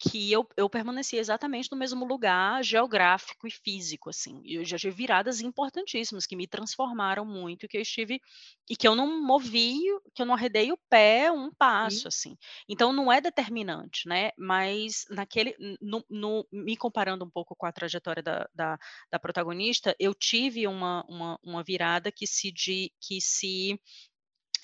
que 0.09 0.31
eu 0.31 0.47
eu 0.57 0.69
permaneci 0.69 1.17
exatamente 1.17 1.71
no 1.71 1.79
mesmo 1.79 2.05
lugar 2.05 2.63
geográfico 2.63 3.47
e 3.47 3.51
físico, 3.51 4.11
assim. 4.11 4.41
E 4.45 4.57
eu 4.57 4.65
já 4.65 4.77
tive 4.77 4.95
viradas 4.95 5.41
importantíssimas 5.41 6.27
que 6.27 6.37
me 6.37 6.47
transformaram 6.47 7.25
muito, 7.25 7.67
que 7.67 7.77
eu 7.77 7.83
estive 7.83 8.21
e 8.69 8.77
que 8.77 8.87
eu 8.87 8.95
não 8.95 9.23
movi, 9.23 9.81
que 10.15 10.23
eu 10.23 10.27
não 10.27 10.35
arredei 10.35 10.73
o 10.73 10.79
pé 10.89 11.31
um 11.33 11.51
passo, 11.53 12.09
assim. 12.09 12.37
Então 12.69 12.93
não 12.93 13.13
é 13.13 13.21
determinante, 13.21 14.09
né, 14.09 14.31
mas 14.39 15.05
naquele 15.11 15.55
no 15.81 16.05
no 16.11 16.47
me 16.53 16.77
comparando 16.77 17.25
um 17.25 17.31
pouco 17.31 17.57
com 17.57 17.67
a 17.67 17.73
trajetória 17.73 18.23
da 18.23 18.49
da 18.55 18.79
da 19.11 19.19
protagonista, 19.19 19.95
eu 19.99 20.15
tive 20.15 20.67
uma 20.67 21.05
uma 21.09 21.39
uma 21.43 21.63
virada 21.63 22.13
que 22.13 22.27
se 22.27 22.53
de 22.53 22.93
que 23.01 23.21
se 23.21 23.79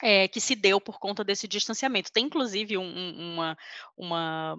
é, 0.02 0.28
que 0.28 0.40
se 0.40 0.54
deu 0.54 0.80
por 0.80 0.98
conta 0.98 1.24
desse 1.24 1.46
distanciamento. 1.46 2.12
Tem 2.12 2.24
inclusive 2.26 2.76
um, 2.78 3.34
uma, 3.34 3.56
uma 3.96 4.56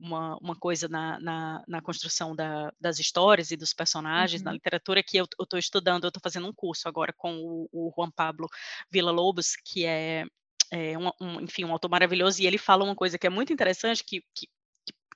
uma, 0.00 0.36
uma 0.38 0.56
coisa 0.56 0.88
na, 0.88 1.20
na, 1.20 1.64
na 1.68 1.82
construção 1.82 2.34
da, 2.34 2.72
das 2.80 2.98
histórias 2.98 3.50
e 3.50 3.56
dos 3.56 3.74
personagens, 3.74 4.40
uhum. 4.40 4.46
na 4.46 4.52
literatura, 4.52 5.02
que 5.02 5.18
eu 5.18 5.26
estou 5.40 5.58
estudando, 5.58 6.04
eu 6.04 6.08
estou 6.08 6.22
fazendo 6.22 6.48
um 6.48 6.52
curso 6.52 6.88
agora 6.88 7.12
com 7.12 7.36
o, 7.38 7.68
o 7.70 7.92
Juan 7.94 8.10
Pablo 8.10 8.48
Villa 8.90 9.10
Lobos, 9.10 9.54
que 9.56 9.84
é, 9.84 10.24
é 10.70 10.98
um, 10.98 11.10
um, 11.20 11.40
enfim, 11.40 11.64
um 11.64 11.72
autor 11.72 11.90
maravilhoso, 11.90 12.40
e 12.40 12.46
ele 12.46 12.58
fala 12.58 12.84
uma 12.84 12.96
coisa 12.96 13.18
que 13.18 13.26
é 13.26 13.30
muito 13.30 13.52
interessante, 13.52 14.02
que, 14.02 14.24
que, 14.34 14.48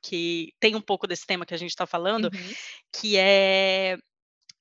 que 0.03 0.55
tem 0.61 0.77
um 0.77 0.83
pouco 0.83 1.07
desse 1.07 1.27
tema 1.27 1.47
que 1.47 1.55
a 1.55 1.59
gente 1.59 1.71
está 1.71 1.87
falando, 1.87 2.27
uhum. 2.27 2.55
que 2.93 3.17
é 3.17 3.99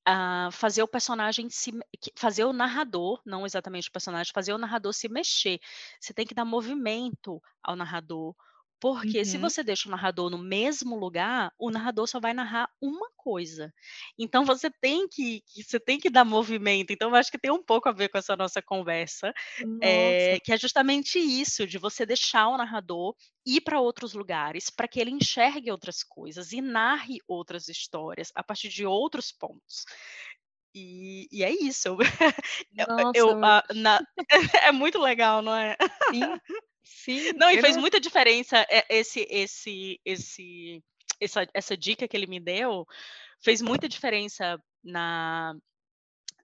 Uh, 0.05 0.51
fazer 0.51 0.83
o 0.83 0.87
personagem 0.87 1.49
se 1.49 1.71
fazer 2.17 2.43
o 2.43 2.51
narrador, 2.51 3.21
não 3.25 3.45
exatamente 3.45 3.87
o 3.87 3.91
personagem, 3.93 4.33
fazer 4.33 4.51
o 4.51 4.57
narrador 4.57 4.91
se 4.93 5.07
mexer. 5.07 5.61
Você 5.97 6.13
tem 6.13 6.25
que 6.25 6.33
dar 6.33 6.43
movimento 6.43 7.41
ao 7.63 7.73
narrador, 7.73 8.35
porque 8.83 9.23
se 9.23 9.37
uhum. 9.37 9.41
você 9.41 9.63
deixa 9.63 9.87
o 9.87 9.91
narrador 9.91 10.29
no 10.29 10.37
mesmo 10.37 10.97
lugar, 10.97 11.53
o 11.57 11.71
narrador 11.71 12.05
só 12.05 12.19
vai 12.19 12.33
narrar 12.33 12.69
uma 12.81 13.09
coisa. 13.15 13.73
Então 14.19 14.43
você 14.43 14.69
tem 14.69 15.07
que 15.07 15.41
você 15.55 15.79
tem 15.79 15.97
que 15.97 16.09
dar 16.09 16.25
movimento. 16.25 16.91
Então 16.91 17.07
eu 17.09 17.15
acho 17.15 17.31
que 17.31 17.39
tem 17.39 17.49
um 17.49 17.63
pouco 17.63 17.87
a 17.87 17.93
ver 17.93 18.09
com 18.09 18.17
essa 18.17 18.35
nossa 18.35 18.61
conversa, 18.61 19.33
eh, 19.81 20.37
que 20.43 20.51
é 20.51 20.57
justamente 20.57 21.17
isso, 21.17 21.65
de 21.65 21.77
você 21.77 22.05
deixar 22.05 22.49
o 22.49 22.57
narrador 22.57 23.15
ir 23.45 23.61
para 23.61 23.79
outros 23.79 24.13
lugares, 24.13 24.69
para 24.69 24.85
que 24.85 24.99
ele 24.99 25.11
enxergue 25.11 25.71
outras 25.71 26.03
coisas 26.03 26.51
e 26.51 26.59
narre 26.59 27.19
outras 27.25 27.69
histórias 27.69 28.33
a 28.35 28.43
partir 28.43 28.67
de 28.67 28.85
outros 28.85 29.31
pontos. 29.31 29.85
E, 30.75 31.29
e 31.31 31.41
é 31.41 31.51
isso. 31.51 31.95
Nossa, 32.71 33.17
eu, 33.17 33.39
ah, 33.41 33.63
na- 33.73 34.01
é 34.67 34.73
muito 34.73 34.99
legal, 34.99 35.41
não 35.41 35.55
é? 35.55 35.77
sim. 36.09 36.21
Sim, 36.95 37.33
Não, 37.33 37.49
e 37.49 37.59
fez 37.59 37.75
não 37.75 37.81
muita 37.81 37.99
diferença 37.99 38.65
é, 38.69 38.85
esse 38.89 39.25
esse 39.29 39.99
esse 40.05 40.83
essa 41.19 41.47
essa 41.53 41.75
dica 41.77 42.07
que 42.07 42.15
ele 42.15 42.27
me 42.27 42.39
deu, 42.39 42.85
fez 43.43 43.61
muita 43.61 43.89
diferença 43.89 44.57
na 44.83 45.55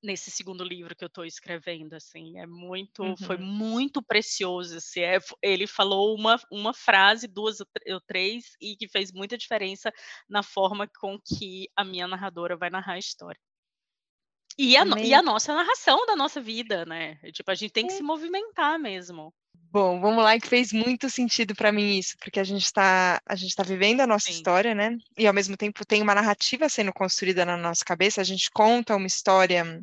nesse 0.02 0.32
segundo 0.32 0.64
livro 0.64 0.96
que 0.96 1.04
eu 1.04 1.08
estou 1.08 1.26
escrevendo, 1.26 1.94
assim, 1.94 2.40
é 2.40 2.48
muito 2.48 3.16
foi 3.26 3.38
uhum. 3.38 3.46
muito 3.46 4.02
precioso, 4.02 4.78
assim, 4.78 5.02
é 5.02 5.20
ele 5.42 5.68
falou 5.68 6.16
uma 6.16 6.40
uma 6.52 6.74
frase, 6.74 7.28
duas 7.28 7.60
ou 7.62 8.02
três, 8.08 8.56
e 8.62 8.76
que 8.76 8.88
fez 8.88 9.12
muita 9.12 9.38
diferença 9.38 9.92
na 10.28 10.42
forma 10.42 10.88
com 11.00 11.20
que 11.20 11.70
a 11.76 11.84
minha 11.86 12.08
narradora 12.08 12.58
vai 12.58 12.70
narrar 12.70 12.94
a 12.94 13.00
história. 13.00 13.40
E 14.58 14.76
a 14.76 14.84
e 15.02 15.14
a 15.14 15.22
nossa 15.22 15.54
narração 15.54 16.06
da 16.06 16.16
nossa 16.16 16.42
vida, 16.42 16.86
né, 16.86 17.16
tipo, 17.34 17.52
a 17.52 17.56
gente 17.56 17.72
tem 17.72 17.88
que 17.88 17.94
se 17.94 18.04
movimentar 18.04 18.80
mesmo. 18.80 19.34
Bom, 19.72 20.02
vamos 20.02 20.24
lá, 20.24 20.40
que 20.40 20.48
fez 20.48 20.74
muito 20.74 21.10
sentido 21.12 21.54
para 21.54 21.72
mim 21.72 21.98
isso, 21.98 22.18
porque 22.20 22.40
a 22.40 22.44
gente 22.44 22.64
está 22.66 23.22
a 23.24 23.36
gente 23.36 23.50
está 23.50 23.62
vivendo 23.62 24.02
a 24.02 24.08
nossa 24.08 24.26
Sim. 24.26 24.32
história, 24.32 24.74
né? 24.74 24.98
E 25.16 25.28
ao 25.28 25.34
mesmo 25.34 25.56
tempo 25.56 25.86
tem 25.86 26.02
uma 26.02 26.16
narrativa 26.16 26.68
sendo 26.68 26.92
construída 26.92 27.46
na 27.46 27.56
nossa 27.56 27.86
cabeça, 27.86 28.20
a 28.20 28.24
gente 28.24 28.50
conta 28.52 28.96
uma 28.96 29.06
história 29.06 29.80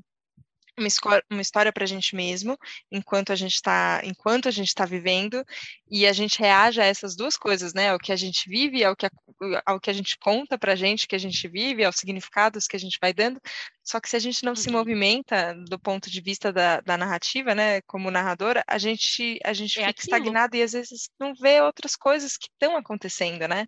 uma, 0.79 1.23
uma 1.31 1.43
história 1.43 1.73
para 1.73 1.85
a 1.85 1.87
gente 1.87 2.15
mesmo, 2.15 2.59
enquanto 2.91 3.33
a 3.33 3.37
gente 3.37 3.55
está 3.55 4.01
enquanto 4.05 4.49
a 4.49 4.51
gente 4.51 4.69
está 4.69 4.85
vivendo, 4.85 5.45
e 5.89 6.07
a 6.07 6.13
gente 6.13 6.39
reage 6.39 6.81
a 6.81 6.85
essas 6.85 7.17
duas 7.17 7.37
coisas, 7.37 7.73
né? 7.73 7.91
Ao 7.91 7.99
que 7.99 8.13
a 8.13 8.17
gente 8.17 8.49
vive, 8.49 8.85
ao 8.85 8.95
que 8.97 9.07
a, 9.07 9.11
ao 9.65 9.81
que 9.81 9.91
a 9.91 9.93
gente 9.93 10.19
conta 10.19 10.59
para 10.59 10.73
a 10.73 10.77
gente 10.77 11.07
que 11.07 11.15
a 11.15 11.19
gente 11.19 11.49
vive, 11.49 11.85
aos 11.85 11.97
significados 11.97 12.67
que 12.67 12.77
a 12.77 12.81
gente 12.81 12.99
vai 13.01 13.13
dando. 13.13 13.41
Só 13.83 14.01
que 14.01 14.09
se 14.09 14.17
a 14.17 14.19
gente 14.19 14.45
não 14.45 14.53
uhum. 14.53 14.57
se 14.57 14.71
movimenta 14.71 15.55
do 15.69 15.79
ponto 15.79 16.11
de 16.11 16.21
vista 16.21 16.53
da, 16.53 16.81
da 16.81 16.97
narrativa, 16.97 17.55
né? 17.55 17.81
Como 17.83 18.11
narradora, 18.11 18.65
a 18.67 18.79
gente 18.79 19.39
a 19.45 19.53
gente 19.53 19.79
é 19.81 19.87
fica 19.87 19.91
aquilo. 19.91 20.17
estagnado 20.17 20.57
e 20.57 20.63
às 20.63 20.73
vezes 20.73 21.09
não 21.19 21.35
vê 21.35 21.61
outras 21.61 21.97
coisas 21.97 22.37
que 22.37 22.49
estão 22.49 22.77
acontecendo, 22.77 23.47
né? 23.49 23.67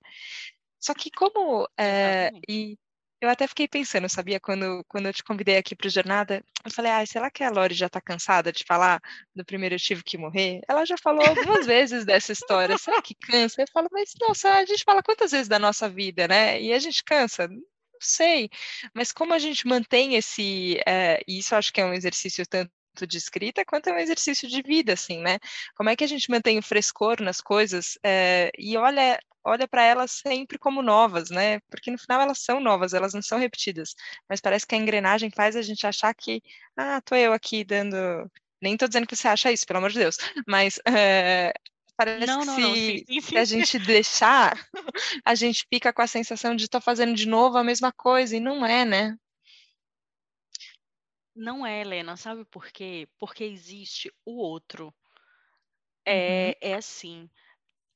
Só 0.80 0.94
que 0.94 1.10
como 1.10 1.68
é, 1.78 2.30
e 2.48 2.76
Eu 3.20 3.28
até 3.28 3.48
fiquei 3.48 3.66
pensando, 3.66 4.08
sabia, 4.08 4.38
quando, 4.38 4.84
quando 4.86 5.06
eu 5.06 5.12
te 5.12 5.24
convidei 5.24 5.56
aqui 5.56 5.74
para 5.74 5.88
o 5.88 5.90
Jornada, 5.90 6.44
eu 6.64 6.70
falei, 6.70 6.92
ah, 6.92 7.04
será 7.04 7.28
que 7.30 7.42
a 7.42 7.50
Lori 7.50 7.74
já 7.74 7.86
está 7.86 8.00
cansada 8.00 8.52
de 8.52 8.64
falar 8.64 9.00
do 9.34 9.44
primeiro 9.44 9.74
eu 9.74 9.78
tive 9.78 10.04
que 10.04 10.16
morrer? 10.16 10.60
Ela 10.68 10.84
já 10.84 10.96
falou 10.96 11.26
algumas 11.26 11.66
vezes 11.66 12.04
dessa 12.04 12.32
história, 12.32 12.78
será 12.78 13.02
que 13.02 13.16
cansa? 13.16 13.62
Eu 13.62 13.66
falo, 13.72 13.88
mas 13.90 14.12
nossa, 14.20 14.50
a 14.54 14.64
gente 14.64 14.84
fala 14.84 15.02
quantas 15.02 15.32
vezes 15.32 15.48
da 15.48 15.58
nossa 15.58 15.88
vida, 15.88 16.28
né? 16.28 16.60
E 16.62 16.72
a 16.72 16.78
gente 16.78 17.02
cansa? 17.02 17.48
Não 17.48 17.60
sei, 18.00 18.48
mas 18.94 19.10
como 19.12 19.34
a 19.34 19.38
gente 19.38 19.66
mantém 19.66 20.14
esse, 20.14 20.80
é, 20.86 21.20
e 21.26 21.38
isso 21.40 21.56
acho 21.56 21.72
que 21.72 21.80
é 21.80 21.84
um 21.84 21.92
exercício 21.94 22.46
tanto 22.46 22.70
de 23.06 23.18
escrita 23.18 23.64
quanto 23.64 23.88
é 23.88 23.92
um 23.92 23.98
exercício 23.98 24.48
de 24.48 24.62
vida, 24.62 24.92
assim, 24.94 25.20
né? 25.20 25.38
Como 25.76 25.88
é 25.90 25.96
que 25.96 26.04
a 26.04 26.06
gente 26.08 26.30
mantém 26.30 26.58
o 26.58 26.62
frescor 26.62 27.20
nas 27.20 27.40
coisas 27.40 27.98
é, 28.04 28.50
e 28.58 28.76
olha 28.76 29.18
olha 29.44 29.66
para 29.66 29.82
elas 29.82 30.10
sempre 30.10 30.58
como 30.58 30.82
novas, 30.82 31.30
né? 31.30 31.60
Porque 31.70 31.90
no 31.90 31.98
final 31.98 32.20
elas 32.20 32.40
são 32.40 32.60
novas, 32.60 32.92
elas 32.92 33.14
não 33.14 33.22
são 33.22 33.38
repetidas. 33.38 33.94
Mas 34.28 34.40
parece 34.40 34.66
que 34.66 34.74
a 34.74 34.78
engrenagem 34.78 35.30
faz 35.30 35.56
a 35.56 35.62
gente 35.62 35.86
achar 35.86 36.14
que, 36.14 36.42
ah, 36.76 37.00
tô 37.00 37.14
eu 37.14 37.32
aqui 37.32 37.64
dando. 37.64 37.96
Nem 38.60 38.76
tô 38.76 38.86
dizendo 38.86 39.06
que 39.06 39.16
você 39.16 39.28
acha 39.28 39.52
isso, 39.52 39.66
pelo 39.66 39.78
amor 39.78 39.90
de 39.90 40.00
Deus, 40.00 40.16
mas 40.46 40.80
é, 40.84 41.52
parece 41.96 42.26
não, 42.26 42.40
que 42.40 42.46
não, 42.46 42.54
se, 42.54 42.60
não. 42.60 42.74
Sim, 42.74 42.98
sim, 42.98 43.04
sim. 43.06 43.20
se, 43.20 43.38
a 43.38 43.44
gente 43.44 43.78
deixar, 43.78 44.68
a 45.24 45.34
gente 45.34 45.66
fica 45.72 45.92
com 45.92 46.02
a 46.02 46.06
sensação 46.06 46.56
de 46.56 46.64
estar 46.64 46.80
fazendo 46.80 47.14
de 47.14 47.26
novo 47.26 47.56
a 47.56 47.64
mesma 47.64 47.92
coisa, 47.92 48.36
e 48.36 48.40
não 48.40 48.66
é, 48.66 48.84
né? 48.84 49.16
Não 51.38 51.64
é, 51.64 51.80
Helena, 51.82 52.16
sabe 52.16 52.44
por 52.44 52.66
quê? 52.72 53.08
Porque 53.16 53.44
existe 53.44 54.12
o 54.24 54.38
outro. 54.38 54.92
É, 56.04 56.48
uhum. 56.62 56.70
é 56.70 56.74
assim, 56.74 57.30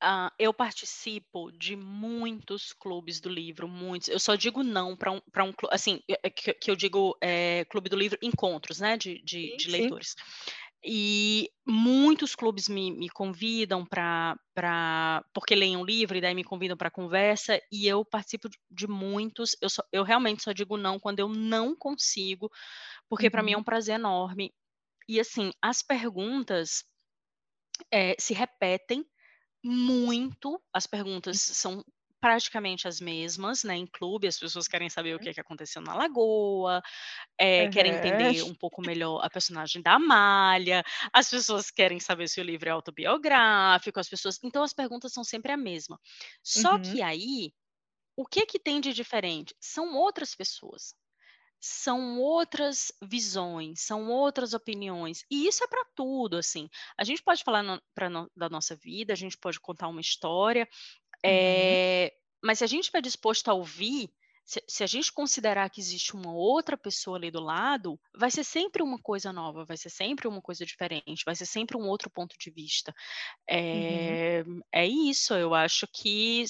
Uh, 0.03 0.27
eu 0.37 0.53
participo 0.53 1.49
de 1.53 1.77
muitos 1.77 2.73
clubes 2.73 3.21
do 3.21 3.29
livro, 3.29 3.69
muitos. 3.69 4.09
Eu 4.09 4.19
só 4.19 4.35
digo 4.35 4.61
não 4.61 4.97
para 4.97 5.13
um, 5.13 5.21
um 5.21 5.53
assim, 5.71 6.01
é, 6.09 6.19
é 6.23 6.29
que, 6.29 6.53
que 6.53 6.69
eu 6.69 6.75
digo 6.75 7.17
é, 7.21 7.63
clube 7.69 7.87
do 7.87 7.95
livro, 7.95 8.19
encontros, 8.21 8.81
né, 8.81 8.97
de, 8.97 9.21
de, 9.23 9.51
sim, 9.51 9.55
de 9.55 9.71
leitores. 9.71 10.09
Sim. 10.09 10.51
E 10.85 11.49
muitos 11.65 12.35
clubes 12.35 12.67
me, 12.67 12.91
me 12.91 13.09
convidam 13.09 13.85
para, 13.85 15.23
porque 15.33 15.55
leem 15.55 15.77
um 15.77 15.85
livro 15.85 16.17
e 16.17 16.21
daí 16.21 16.35
me 16.35 16.43
convidam 16.43 16.75
para 16.75 16.91
conversa, 16.91 17.57
e 17.71 17.87
eu 17.87 18.03
participo 18.03 18.49
de 18.69 18.87
muitos. 18.87 19.55
Eu, 19.61 19.69
só, 19.69 19.81
eu 19.91 20.03
realmente 20.03 20.43
só 20.43 20.51
digo 20.51 20.75
não 20.75 20.99
quando 20.99 21.19
eu 21.19 21.29
não 21.29 21.75
consigo, 21.75 22.49
porque 23.09 23.27
uhum. 23.27 23.31
para 23.31 23.43
mim 23.43 23.53
é 23.53 23.57
um 23.57 23.63
prazer 23.63 23.95
enorme. 23.95 24.53
E 25.07 25.19
assim, 25.19 25.51
as 25.61 25.81
perguntas 25.81 26.83
é, 27.91 28.15
se 28.19 28.33
repetem 28.33 29.05
muito. 29.63 30.61
As 30.73 30.85
perguntas 30.85 31.41
são 31.41 31.83
praticamente 32.23 32.87
as 32.87 33.01
mesmas, 33.01 33.65
né? 33.65 33.75
Em 33.75 33.85
clube, 33.85 34.29
as 34.29 34.39
pessoas 34.39 34.65
querem 34.65 34.89
saber 34.89 35.13
o 35.13 35.19
que, 35.19 35.27
é 35.27 35.33
que 35.33 35.41
aconteceu 35.41 35.81
na 35.81 35.93
Lagoa, 35.93 36.81
é, 37.37 37.65
uhum. 37.65 37.69
querem 37.69 37.91
entender 37.95 38.43
um 38.43 38.55
pouco 38.55 38.81
melhor 38.81 39.19
a 39.21 39.29
personagem 39.29 39.81
da 39.81 39.95
Amália, 39.95 40.85
as 41.11 41.29
pessoas 41.29 41.69
querem 41.69 41.99
saber 41.99 42.29
se 42.29 42.39
o 42.39 42.43
livro 42.45 42.69
é 42.69 42.71
autobiográfico, 42.71 43.99
as 43.99 44.07
pessoas. 44.07 44.39
Então, 44.41 44.63
as 44.63 44.71
perguntas 44.71 45.11
são 45.11 45.21
sempre 45.21 45.51
a 45.51 45.57
mesma. 45.57 45.99
Só 46.41 46.75
uhum. 46.75 46.81
que 46.81 47.01
aí, 47.01 47.51
o 48.15 48.25
que 48.25 48.45
que 48.45 48.57
tem 48.57 48.79
de 48.79 48.93
diferente? 48.93 49.53
São 49.59 49.93
outras 49.93 50.33
pessoas 50.33 50.95
são 51.65 52.19
outras 52.19 52.91
visões, 53.01 53.79
são 53.79 54.09
outras 54.09 54.53
opiniões. 54.53 55.23
E 55.31 55.47
isso 55.47 55.63
é 55.63 55.67
para 55.67 55.85
tudo, 55.95 56.35
assim. 56.35 56.67
A 56.97 57.05
gente 57.05 57.23
pode 57.23 57.41
falar 57.41 57.63
no, 57.63 57.81
no, 58.11 58.29
da 58.35 58.49
nossa 58.49 58.75
vida, 58.75 59.13
a 59.13 59.15
gente 59.15 59.37
pode 59.37 59.61
contar 59.61 59.87
uma 59.87 60.01
história, 60.01 60.67
é, 61.25 61.72
mas 62.43 62.59
se 62.59 62.63
a 62.63 62.67
gente 62.67 62.81
estiver 62.81 63.01
disposto 63.01 63.49
a 63.49 63.53
ouvir, 63.53 64.11
se, 64.45 64.61
se, 64.67 64.83
a 64.83 64.87
gente 64.87 65.11
considerar 65.11 65.69
que 65.69 65.79
existe 65.79 66.13
uma 66.15 66.33
outra 66.33 66.75
pessoa 66.75 67.17
ali 67.17 67.31
do 67.31 67.39
lado, 67.39 67.97
vai 68.13 68.29
ser 68.29 68.43
sempre 68.43 68.83
uma 68.83 68.99
coisa 68.99 69.31
nova, 69.31 69.63
vai 69.63 69.77
ser 69.77 69.89
sempre 69.89 70.27
uma 70.27 70.41
coisa 70.41 70.65
diferente, 70.65 71.23
vai 71.25 71.35
ser 71.35 71.45
sempre 71.45 71.77
um 71.77 71.87
outro 71.87 72.09
ponto 72.09 72.35
de 72.37 72.51
vista. 72.51 72.93
É, 73.47 74.43
uhum. 74.45 74.59
é 74.71 74.85
isso, 74.85 75.33
eu 75.33 75.53
acho 75.53 75.87
que 75.87 76.43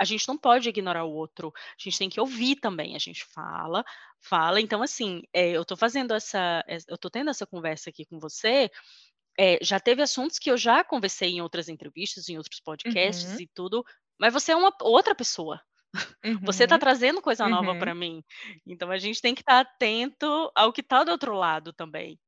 a 0.00 0.04
gente 0.04 0.26
não 0.28 0.38
pode 0.38 0.68
ignorar 0.68 1.04
o 1.04 1.12
outro, 1.12 1.52
a 1.54 1.82
gente 1.82 1.98
tem 1.98 2.08
que 2.08 2.20
ouvir 2.20 2.56
também, 2.56 2.94
a 2.96 2.98
gente 2.98 3.24
fala, 3.24 3.84
fala. 4.20 4.60
Então, 4.60 4.80
assim, 4.82 5.22
é, 5.32 5.50
eu 5.50 5.62
estou 5.62 5.76
fazendo 5.76 6.14
essa, 6.14 6.64
eu 6.88 6.94
estou 6.94 7.10
tendo 7.10 7.30
essa 7.30 7.46
conversa 7.46 7.90
aqui 7.90 8.06
com 8.06 8.18
você. 8.18 8.70
É, 9.38 9.58
já 9.62 9.78
teve 9.78 10.02
assuntos 10.02 10.38
que 10.38 10.50
eu 10.50 10.56
já 10.56 10.82
conversei 10.82 11.30
em 11.30 11.40
outras 11.40 11.68
entrevistas, 11.68 12.28
em 12.28 12.36
outros 12.36 12.60
podcasts 12.60 13.34
uhum. 13.34 13.40
e 13.40 13.46
tudo, 13.54 13.84
mas 14.18 14.32
você 14.32 14.52
é 14.52 14.56
uma 14.56 14.72
outra 14.82 15.14
pessoa. 15.14 15.60
Uhum. 16.22 16.40
Você 16.42 16.64
está 16.64 16.78
trazendo 16.78 17.22
coisa 17.22 17.48
nova 17.48 17.72
uhum. 17.72 17.78
para 17.78 17.94
mim. 17.94 18.22
Então 18.66 18.90
a 18.90 18.98
gente 18.98 19.22
tem 19.22 19.34
que 19.34 19.40
estar 19.40 19.64
tá 19.64 19.70
atento 19.70 20.52
ao 20.54 20.70
que 20.70 20.82
está 20.82 21.02
do 21.02 21.10
outro 21.10 21.32
lado 21.34 21.72
também. 21.72 22.20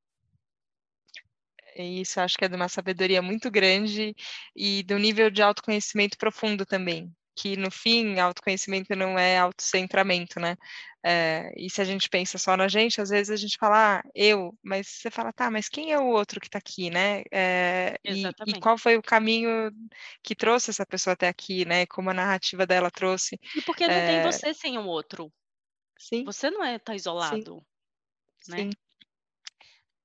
Isso 1.77 2.21
acho 2.21 2.39
que 2.39 2.45
é 2.47 2.49
de 2.49 2.57
uma 2.57 2.69
sabedoria 2.69 3.21
muito 3.21 3.51
grande 3.51 4.15
e 4.57 4.83
do 4.85 4.97
nível 4.99 5.31
de 5.31 5.43
autoconhecimento 5.43 6.17
profundo 6.17 6.65
também 6.65 7.13
que 7.41 7.57
no 7.57 7.71
fim 7.71 8.19
autoconhecimento 8.19 8.95
não 8.95 9.19
é 9.19 9.39
autocentramento, 9.39 10.39
né? 10.39 10.57
É, 11.03 11.51
e 11.57 11.71
se 11.71 11.81
a 11.81 11.85
gente 11.85 12.07
pensa 12.11 12.37
só 12.37 12.55
na 12.55 12.69
gente, 12.69 13.01
às 13.01 13.09
vezes 13.09 13.31
a 13.31 13.37
gente 13.37 13.57
fala, 13.57 14.01
ah, 14.01 14.03
eu, 14.15 14.55
mas 14.63 14.87
você 14.87 15.11
fala, 15.11 15.33
tá, 15.33 15.51
mas 15.51 15.67
quem 15.67 15.91
é 15.91 15.99
o 15.99 16.09
outro 16.09 16.39
que 16.39 16.49
está 16.49 16.59
aqui, 16.59 16.91
né? 16.91 17.23
É, 17.33 17.99
e, 18.05 18.25
e, 18.47 18.61
qual 18.61 18.77
foi 18.77 18.99
o 18.99 19.03
caminho 19.03 19.71
que 20.23 20.35
trouxe 20.35 20.69
essa 20.69 20.85
pessoa 20.85 21.15
até 21.15 21.29
aqui, 21.29 21.65
né? 21.65 21.87
Como 21.87 22.11
a 22.11 22.15
narrativa 22.15 22.67
dela 22.67 22.91
trouxe. 22.91 23.41
E 23.57 23.63
porque 23.63 23.87
não 23.87 23.95
é... 23.95 24.23
tem 24.23 24.33
você 24.33 24.53
sem 24.53 24.77
o 24.77 24.85
outro. 24.85 25.33
Sim. 25.99 26.25
Você 26.25 26.51
não 26.51 26.63
é 26.63 26.79
tá 26.79 26.95
isolado. 26.95 27.65
Sim. 28.43 28.53
Né? 28.53 28.59
Sim. 28.59 28.71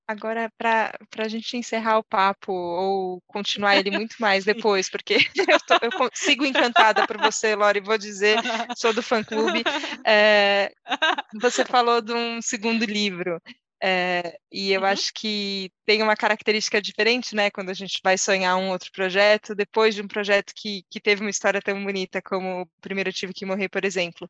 Agora, 0.08 0.52
para 0.58 0.94
a 1.18 1.28
gente 1.28 1.58
encerrar 1.58 1.98
o 1.98 2.04
papo 2.04 2.52
ou 2.52 3.22
continuar 3.26 3.76
ele 3.76 3.90
muito 3.90 4.16
mais 4.20 4.46
depois, 4.46 4.90
porque 4.90 5.16
eu, 5.36 5.60
tô, 5.62 5.74
eu, 5.82 6.10
sigo 6.14 6.46
encantada 6.46 7.08
por 7.08 7.18
você, 7.18 7.56
Lori, 7.56 7.80
vou 7.80 7.98
dizer, 7.98 8.38
sou 8.76 8.94
do 8.94 9.02
fã-clube. 9.02 9.64
É, 10.06 10.72
você 11.42 11.66
falou 11.66 12.02
de 12.02 12.14
um 12.14 12.40
segundo 12.42 12.86
livro, 12.86 13.42
é, 13.82 14.40
e 14.52 14.72
eu 14.72 14.82
uhum. 14.82 14.88
acho 14.88 15.12
que 15.14 15.72
tem 15.86 16.02
uma 16.02 16.16
característica 16.16 16.82
diferente, 16.82 17.36
né, 17.36 17.52
quando 17.52 17.70
a 17.70 17.74
gente 17.74 18.00
vai 18.04 18.18
sonhar 18.18 18.58
um 18.58 18.70
outro 18.70 18.92
projeto, 18.92 19.54
depois 19.54 19.94
de 19.94 20.02
um 20.02 20.08
projeto 20.08 20.54
que, 20.56 20.84
que 20.90 21.00
teve 21.00 21.22
uma 21.22 21.30
história 21.30 21.62
tão 21.62 21.84
bonita 21.84 22.22
como 22.22 22.62
o 22.62 22.68
Primeiro 22.82 23.12
Tive 23.12 23.34
Que 23.34 23.46
Morrer, 23.46 23.70
por 23.70 23.84
exemplo. 23.84 24.30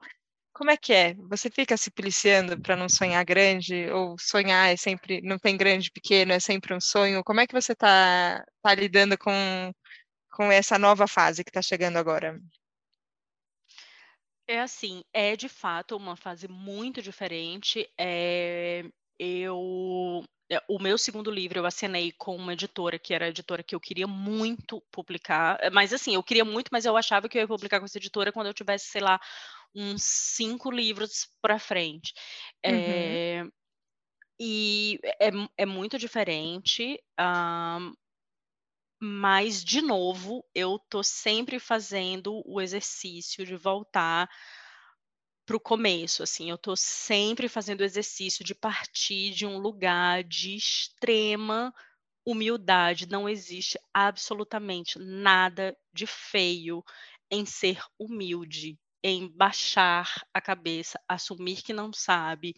Como 0.55 0.71
é 0.71 0.77
que 0.77 0.93
é? 0.93 1.13
Você 1.15 1.49
fica 1.49 1.75
se 1.75 1.91
policiando 1.91 2.57
para 2.57 2.77
não 2.77 2.87
sonhar 2.87 3.25
grande? 3.25 3.91
Ou 3.91 4.15
sonhar 4.17 4.71
é 4.71 4.77
sempre, 4.77 5.21
não 5.21 5.37
tem 5.37 5.57
grande, 5.57 5.91
pequeno, 5.91 6.31
é 6.31 6.39
sempre 6.39 6.73
um 6.73 6.79
sonho? 6.79 7.21
Como 7.25 7.41
é 7.41 7.45
que 7.45 7.53
você 7.53 7.73
está 7.73 8.41
tá 8.61 8.73
lidando 8.73 9.17
com, 9.17 9.31
com 10.31 10.49
essa 10.49 10.79
nova 10.79 11.09
fase 11.09 11.43
que 11.43 11.49
está 11.49 11.61
chegando 11.61 11.97
agora? 11.97 12.39
É 14.47 14.61
assim, 14.61 15.03
é 15.11 15.35
de 15.35 15.49
fato 15.49 15.97
uma 15.97 16.15
fase 16.15 16.47
muito 16.47 17.01
diferente. 17.01 17.85
É, 17.97 18.85
eu 19.19 20.23
é, 20.49 20.61
o 20.69 20.79
meu 20.79 20.97
segundo 20.97 21.31
livro 21.31 21.59
eu 21.59 21.65
assinei 21.65 22.11
com 22.11 22.35
uma 22.35 22.53
editora 22.53 22.99
que 22.99 23.13
era 23.13 23.25
a 23.25 23.29
editora 23.29 23.63
que 23.63 23.73
eu 23.73 23.79
queria 23.79 24.07
muito 24.07 24.81
publicar, 24.91 25.59
mas 25.73 25.91
assim, 25.91 26.13
eu 26.13 26.23
queria 26.23 26.45
muito, 26.45 26.69
mas 26.71 26.85
eu 26.85 26.95
achava 26.95 27.27
que 27.27 27.37
eu 27.37 27.41
ia 27.41 27.47
publicar 27.47 27.79
com 27.79 27.85
essa 27.85 27.97
editora 27.97 28.31
quando 28.31 28.47
eu 28.47 28.53
tivesse, 28.53 28.85
sei 28.85 29.01
lá, 29.01 29.19
uns 29.75 30.03
cinco 30.03 30.71
livros 30.71 31.27
para 31.41 31.59
frente. 31.59 32.13
Uhum. 32.65 33.19
É, 33.19 33.43
e 34.39 34.99
é, 35.21 35.29
é, 35.57 35.65
muito 35.65 35.97
diferente, 35.97 36.99
mas, 39.01 39.63
de 39.63 39.81
novo, 39.81 40.43
eu 40.53 40.79
tô 40.89 41.03
sempre 41.03 41.59
fazendo 41.59 42.41
o 42.45 42.61
exercício 42.61 43.45
de 43.45 43.55
voltar 43.55 44.29
para 45.45 45.55
o 45.57 45.59
começo, 45.59 46.23
assim, 46.23 46.49
eu 46.49 46.57
tô 46.57 46.75
sempre 46.75 47.47
fazendo 47.47 47.81
o 47.81 47.83
exercício 47.83 48.43
de 48.43 48.55
partir 48.55 49.31
de 49.31 49.45
um 49.45 49.57
lugar 49.59 50.23
de 50.23 50.55
extrema 50.55 51.73
humildade. 52.25 53.07
Não 53.07 53.29
existe 53.29 53.79
absolutamente 53.93 54.97
nada 54.99 55.77
de 55.93 56.07
feio 56.07 56.83
em 57.31 57.45
ser 57.45 57.79
humilde 57.99 58.79
em 59.07 59.27
baixar 59.27 60.25
a 60.33 60.41
cabeça, 60.41 60.99
assumir 61.07 61.61
que 61.61 61.71
não 61.71 61.93
sabe 61.93 62.55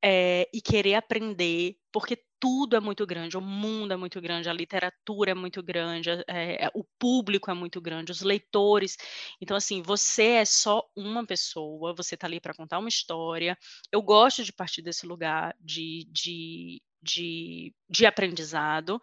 é, 0.00 0.48
e 0.54 0.60
querer 0.60 0.94
aprender, 0.94 1.76
porque 1.90 2.22
tudo 2.38 2.76
é 2.76 2.80
muito 2.80 3.04
grande, 3.04 3.36
o 3.36 3.40
mundo 3.40 3.92
é 3.92 3.96
muito 3.96 4.20
grande, 4.20 4.48
a 4.48 4.52
literatura 4.52 5.32
é 5.32 5.34
muito 5.34 5.60
grande, 5.60 6.08
é, 6.28 6.70
o 6.72 6.84
público 7.00 7.50
é 7.50 7.54
muito 7.54 7.80
grande, 7.80 8.12
os 8.12 8.20
leitores. 8.20 8.96
Então, 9.40 9.56
assim, 9.56 9.82
você 9.82 10.34
é 10.34 10.44
só 10.44 10.88
uma 10.94 11.26
pessoa, 11.26 11.92
você 11.96 12.14
está 12.14 12.28
ali 12.28 12.38
para 12.40 12.54
contar 12.54 12.78
uma 12.78 12.88
história. 12.88 13.58
Eu 13.90 14.02
gosto 14.02 14.44
de 14.44 14.52
partir 14.52 14.82
desse 14.82 15.04
lugar 15.04 15.52
de, 15.58 16.06
de, 16.12 16.80
de, 17.02 17.74
de 17.90 18.06
aprendizado, 18.06 19.00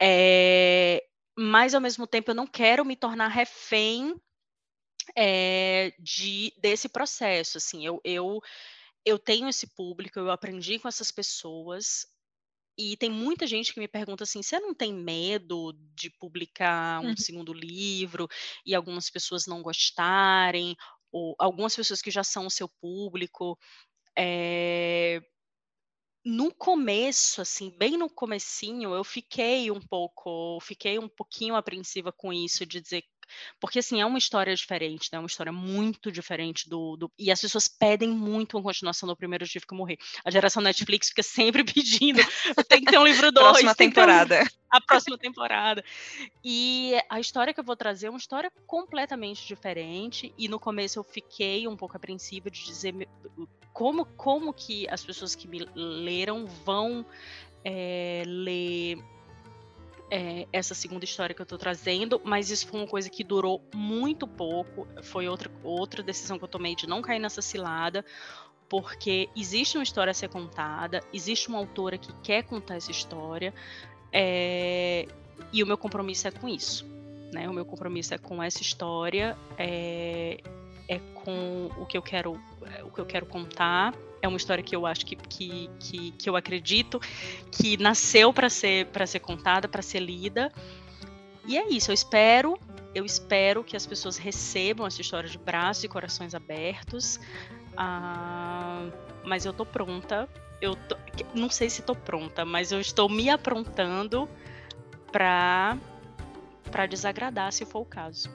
é, 0.00 1.04
mas, 1.36 1.74
ao 1.74 1.82
mesmo 1.82 2.06
tempo, 2.06 2.30
eu 2.30 2.34
não 2.34 2.46
quero 2.46 2.82
me 2.82 2.96
tornar 2.96 3.28
refém 3.28 4.14
é, 5.16 5.92
de 5.98 6.52
desse 6.58 6.88
processo. 6.88 7.58
Assim, 7.58 7.84
eu, 7.84 8.00
eu 8.04 8.40
eu 9.04 9.18
tenho 9.18 9.48
esse 9.48 9.66
público, 9.66 10.18
eu 10.18 10.30
aprendi 10.30 10.78
com 10.78 10.88
essas 10.88 11.10
pessoas, 11.10 12.06
e 12.76 12.96
tem 12.96 13.08
muita 13.08 13.46
gente 13.46 13.72
que 13.72 13.80
me 13.80 13.88
pergunta 13.88 14.24
assim: 14.24 14.42
você 14.42 14.58
não 14.58 14.74
tem 14.74 14.92
medo 14.92 15.72
de 15.94 16.10
publicar 16.10 17.00
um 17.00 17.08
uhum. 17.08 17.16
segundo 17.16 17.52
livro 17.52 18.28
e 18.66 18.74
algumas 18.74 19.08
pessoas 19.10 19.46
não 19.46 19.62
gostarem, 19.62 20.76
ou 21.12 21.34
algumas 21.38 21.74
pessoas 21.76 22.02
que 22.02 22.10
já 22.10 22.24
são 22.24 22.46
o 22.46 22.50
seu 22.50 22.68
público? 22.80 23.58
É... 24.18 25.20
No 26.26 26.52
começo, 26.54 27.42
assim, 27.42 27.70
bem 27.78 27.98
no 27.98 28.08
comecinho, 28.08 28.94
eu 28.94 29.04
fiquei 29.04 29.70
um 29.70 29.80
pouco, 29.80 30.58
fiquei 30.62 30.98
um 30.98 31.08
pouquinho 31.08 31.54
apreensiva 31.54 32.10
com 32.10 32.32
isso, 32.32 32.64
de 32.64 32.80
dizer 32.80 33.04
porque, 33.60 33.78
assim, 33.78 34.00
é 34.00 34.06
uma 34.06 34.18
história 34.18 34.54
diferente, 34.54 35.08
né? 35.12 35.18
Uma 35.18 35.26
história 35.26 35.52
muito 35.52 36.10
diferente 36.10 36.68
do, 36.68 36.96
do... 36.96 37.12
E 37.18 37.30
as 37.30 37.40
pessoas 37.40 37.68
pedem 37.68 38.10
muito 38.10 38.56
uma 38.56 38.62
continuação 38.62 39.08
do 39.08 39.16
Primeiro 39.16 39.46
Tive 39.46 39.66
Que 39.66 39.74
Morrer. 39.74 39.98
A 40.24 40.30
geração 40.30 40.62
Netflix 40.62 41.08
fica 41.08 41.22
sempre 41.22 41.64
pedindo, 41.64 42.20
tem 42.68 42.82
que 42.82 42.90
ter 42.90 42.98
um 42.98 43.06
livro 43.06 43.30
dois. 43.32 43.48
Próxima 43.48 43.74
temporada. 43.74 44.44
A 44.70 44.80
próxima 44.80 45.16
temporada. 45.16 45.84
E 46.42 46.94
a 47.08 47.20
história 47.20 47.54
que 47.54 47.60
eu 47.60 47.64
vou 47.64 47.76
trazer 47.76 48.08
é 48.08 48.10
uma 48.10 48.18
história 48.18 48.50
completamente 48.66 49.46
diferente. 49.46 50.34
E 50.36 50.48
no 50.48 50.58
começo 50.58 50.98
eu 50.98 51.04
fiquei 51.04 51.68
um 51.68 51.76
pouco 51.76 51.96
apreensiva 51.96 52.50
de 52.50 52.64
dizer 52.64 52.92
como, 53.72 54.04
como 54.04 54.52
que 54.52 54.88
as 54.88 55.04
pessoas 55.04 55.36
que 55.36 55.46
me 55.46 55.64
leram 55.76 56.44
vão 56.46 57.06
é, 57.64 58.24
ler 58.26 58.98
é, 60.14 60.46
essa 60.52 60.76
segunda 60.76 61.04
história 61.04 61.34
que 61.34 61.42
eu 61.42 61.44
estou 61.44 61.58
trazendo, 61.58 62.20
mas 62.24 62.48
isso 62.48 62.68
foi 62.68 62.78
uma 62.78 62.86
coisa 62.86 63.10
que 63.10 63.24
durou 63.24 63.60
muito 63.74 64.28
pouco. 64.28 64.86
Foi 65.02 65.26
outra, 65.26 65.50
outra 65.64 66.04
decisão 66.04 66.38
que 66.38 66.44
eu 66.44 66.48
tomei 66.48 66.76
de 66.76 66.86
não 66.86 67.02
cair 67.02 67.18
nessa 67.18 67.42
cilada, 67.42 68.04
porque 68.68 69.28
existe 69.34 69.76
uma 69.76 69.82
história 69.82 70.12
a 70.12 70.14
ser 70.14 70.28
contada, 70.28 71.02
existe 71.12 71.48
uma 71.48 71.58
autora 71.58 71.98
que 71.98 72.12
quer 72.22 72.44
contar 72.44 72.76
essa 72.76 72.92
história, 72.92 73.52
é, 74.12 75.08
e 75.52 75.64
o 75.64 75.66
meu 75.66 75.76
compromisso 75.76 76.28
é 76.28 76.30
com 76.30 76.48
isso. 76.48 76.86
Né? 77.32 77.48
O 77.48 77.52
meu 77.52 77.64
compromisso 77.64 78.14
é 78.14 78.18
com 78.18 78.40
essa 78.40 78.62
história, 78.62 79.36
é, 79.58 80.40
é 80.88 80.98
com 81.14 81.70
o 81.78 81.86
que 81.86 81.96
eu 81.96 82.02
quero, 82.02 82.40
o 82.82 82.90
que 82.90 83.00
eu 83.00 83.06
quero 83.06 83.26
contar 83.26 83.94
é 84.20 84.28
uma 84.28 84.36
história 84.36 84.64
que 84.64 84.74
eu 84.74 84.86
acho 84.86 85.04
que, 85.04 85.16
que, 85.16 85.70
que, 85.78 86.10
que 86.12 86.28
eu 86.30 86.36
acredito 86.36 87.00
que 87.50 87.76
nasceu 87.76 88.32
para 88.32 88.48
ser 88.48 88.86
para 88.86 89.06
ser 89.06 89.20
contada, 89.20 89.68
para 89.68 89.82
ser 89.82 90.00
lida. 90.00 90.50
E 91.46 91.58
é 91.58 91.68
isso, 91.68 91.90
eu 91.90 91.94
espero, 91.94 92.58
eu 92.94 93.04
espero 93.04 93.62
que 93.62 93.76
as 93.76 93.86
pessoas 93.86 94.16
recebam 94.16 94.86
essa 94.86 95.00
história 95.00 95.28
de 95.28 95.36
braços 95.36 95.84
e 95.84 95.88
corações 95.88 96.34
abertos. 96.34 97.20
Ah, 97.76 98.88
mas 99.24 99.44
eu 99.44 99.52
tô 99.52 99.66
pronta. 99.66 100.28
Eu 100.60 100.74
tô, 100.74 100.96
não 101.34 101.50
sei 101.50 101.68
se 101.68 101.82
tô 101.82 101.94
pronta, 101.94 102.44
mas 102.44 102.72
eu 102.72 102.80
estou 102.80 103.08
me 103.08 103.28
aprontando 103.28 104.28
para 105.12 105.76
para 106.70 106.86
desagradar, 106.86 107.52
se 107.52 107.64
for 107.64 107.82
o 107.82 107.84
caso. 107.84 108.28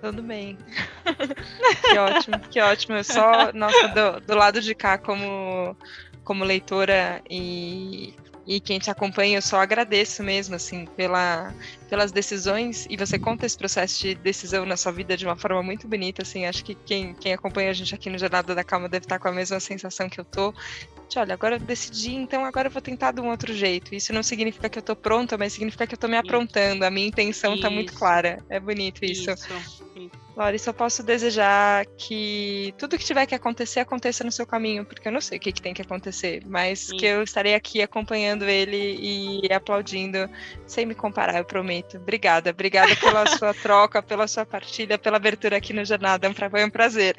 Tudo 0.00 0.22
bem. 0.22 0.58
que 1.90 1.98
ótimo, 1.98 2.38
que 2.50 2.60
ótimo. 2.60 2.96
Eu 2.96 3.04
só, 3.04 3.52
nossa, 3.52 3.88
do, 3.88 4.20
do 4.20 4.34
lado 4.34 4.60
de 4.60 4.74
cá, 4.74 4.98
como, 4.98 5.76
como 6.22 6.44
leitora 6.44 7.22
e, 7.28 8.14
e 8.46 8.60
quem 8.60 8.78
te 8.78 8.90
acompanha, 8.90 9.38
eu 9.38 9.42
só 9.42 9.58
agradeço 9.58 10.22
mesmo, 10.22 10.54
assim, 10.54 10.84
pela, 10.96 11.52
pelas 11.90 12.12
decisões. 12.12 12.86
E 12.88 12.96
você 12.96 13.18
conta 13.18 13.44
esse 13.44 13.58
processo 13.58 14.00
de 14.00 14.14
decisão 14.14 14.64
na 14.64 14.76
sua 14.76 14.92
vida 14.92 15.16
de 15.16 15.26
uma 15.26 15.36
forma 15.36 15.62
muito 15.62 15.88
bonita, 15.88 16.22
assim. 16.22 16.46
Acho 16.46 16.64
que 16.64 16.74
quem, 16.74 17.12
quem 17.14 17.32
acompanha 17.32 17.70
a 17.70 17.72
gente 17.72 17.92
aqui 17.94 18.08
no 18.08 18.18
Jornada 18.18 18.54
da 18.54 18.62
Calma 18.62 18.88
deve 18.88 19.04
estar 19.04 19.18
com 19.18 19.28
a 19.28 19.32
mesma 19.32 19.58
sensação 19.58 20.08
que 20.08 20.20
eu 20.20 20.24
tô. 20.24 20.54
De, 21.08 21.18
olha, 21.18 21.34
agora 21.34 21.56
eu 21.56 21.60
decidi, 21.60 22.14
então 22.14 22.44
agora 22.44 22.68
eu 22.68 22.72
vou 22.72 22.82
tentar 22.82 23.12
de 23.12 23.20
um 23.20 23.30
outro 23.30 23.52
jeito. 23.52 23.94
Isso 23.94 24.12
não 24.12 24.22
significa 24.22 24.68
que 24.68 24.78
eu 24.78 24.82
tô 24.82 24.94
pronta, 24.94 25.36
mas 25.36 25.52
significa 25.52 25.86
que 25.86 25.94
eu 25.94 25.98
tô 25.98 26.06
me 26.06 26.16
aprontando. 26.16 26.84
A 26.84 26.90
minha 26.90 27.08
intenção 27.08 27.54
isso. 27.54 27.62
tá 27.62 27.70
muito 27.70 27.94
clara. 27.94 28.44
É 28.48 28.60
bonito 28.60 29.04
isso. 29.04 29.30
isso. 29.30 29.85
Lori, 30.36 30.58
só 30.58 30.70
posso 30.70 31.02
desejar 31.02 31.86
que 31.96 32.74
tudo 32.76 32.98
que 32.98 33.04
tiver 33.04 33.24
que 33.24 33.34
acontecer, 33.34 33.80
aconteça 33.80 34.22
no 34.22 34.30
seu 34.30 34.46
caminho, 34.46 34.84
porque 34.84 35.08
eu 35.08 35.12
não 35.12 35.20
sei 35.20 35.38
o 35.38 35.40
que, 35.40 35.50
que 35.50 35.62
tem 35.62 35.72
que 35.72 35.80
acontecer, 35.80 36.42
mas 36.44 36.80
Sim. 36.80 36.98
que 36.98 37.06
eu 37.06 37.22
estarei 37.22 37.54
aqui 37.54 37.80
acompanhando 37.80 38.44
ele 38.44 38.98
e 39.00 39.50
aplaudindo, 39.50 40.28
sem 40.66 40.84
me 40.84 40.94
comparar, 40.94 41.38
eu 41.38 41.44
prometo. 41.44 41.96
Obrigada, 41.96 42.50
obrigada 42.50 42.94
pela 42.96 43.24
sua 43.38 43.54
troca, 43.54 44.02
pela 44.02 44.28
sua 44.28 44.44
partilha, 44.44 44.98
pela 44.98 45.16
abertura 45.16 45.56
aqui 45.56 45.72
no 45.72 45.86
Jornada, 45.86 46.30
foi 46.50 46.64
um 46.64 46.70
prazer. 46.70 47.14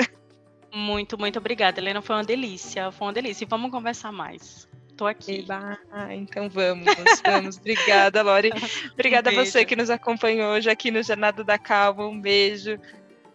Muito, 0.72 1.18
muito 1.18 1.40
obrigada, 1.40 1.80
Helena, 1.80 2.04
foi 2.04 2.18
uma 2.18 2.24
delícia, 2.24 2.92
foi 2.92 3.08
uma 3.08 3.14
delícia, 3.14 3.46
e 3.46 3.48
vamos 3.48 3.72
conversar 3.72 4.12
mais. 4.12 4.68
Tô 4.96 5.08
aqui. 5.08 5.40
Eba, 5.40 5.80
então 6.12 6.50
vamos, 6.50 6.86
vamos. 7.26 7.58
Obrigada, 7.58 8.22
Lori. 8.22 8.52
Obrigada 8.94 9.32
um 9.32 9.40
a 9.40 9.46
você 9.46 9.64
que 9.64 9.76
nos 9.76 9.92
acompanhou 9.92 10.54
hoje 10.54 10.70
aqui 10.70 10.90
no 10.90 11.04
Jornada 11.04 11.44
da 11.44 11.58
Calma. 11.60 12.08
Um 12.08 12.20
beijo. 12.20 12.80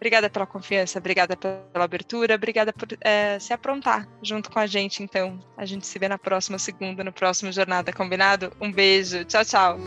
Obrigada 0.03 0.29
pela 0.29 0.45
confiança, 0.45 0.99
obrigada 0.99 1.37
pela 1.37 1.63
abertura, 1.75 2.35
obrigada 2.35 2.73
por 2.73 2.89
é, 2.99 3.39
se 3.39 3.53
aprontar 3.53 4.05
junto 4.21 4.51
com 4.51 4.59
a 4.59 4.67
gente. 4.67 5.01
Então, 5.01 5.39
a 5.55 5.65
gente 5.65 5.87
se 5.87 5.97
vê 5.97 6.09
na 6.09 6.17
próxima 6.17 6.59
segunda, 6.59 7.05
no 7.05 7.13
próximo 7.13 7.53
Jornada 7.53 7.93
Combinado. 7.93 8.51
Um 8.59 8.69
beijo, 8.69 9.23
tchau, 9.23 9.45
tchau. 9.45 9.79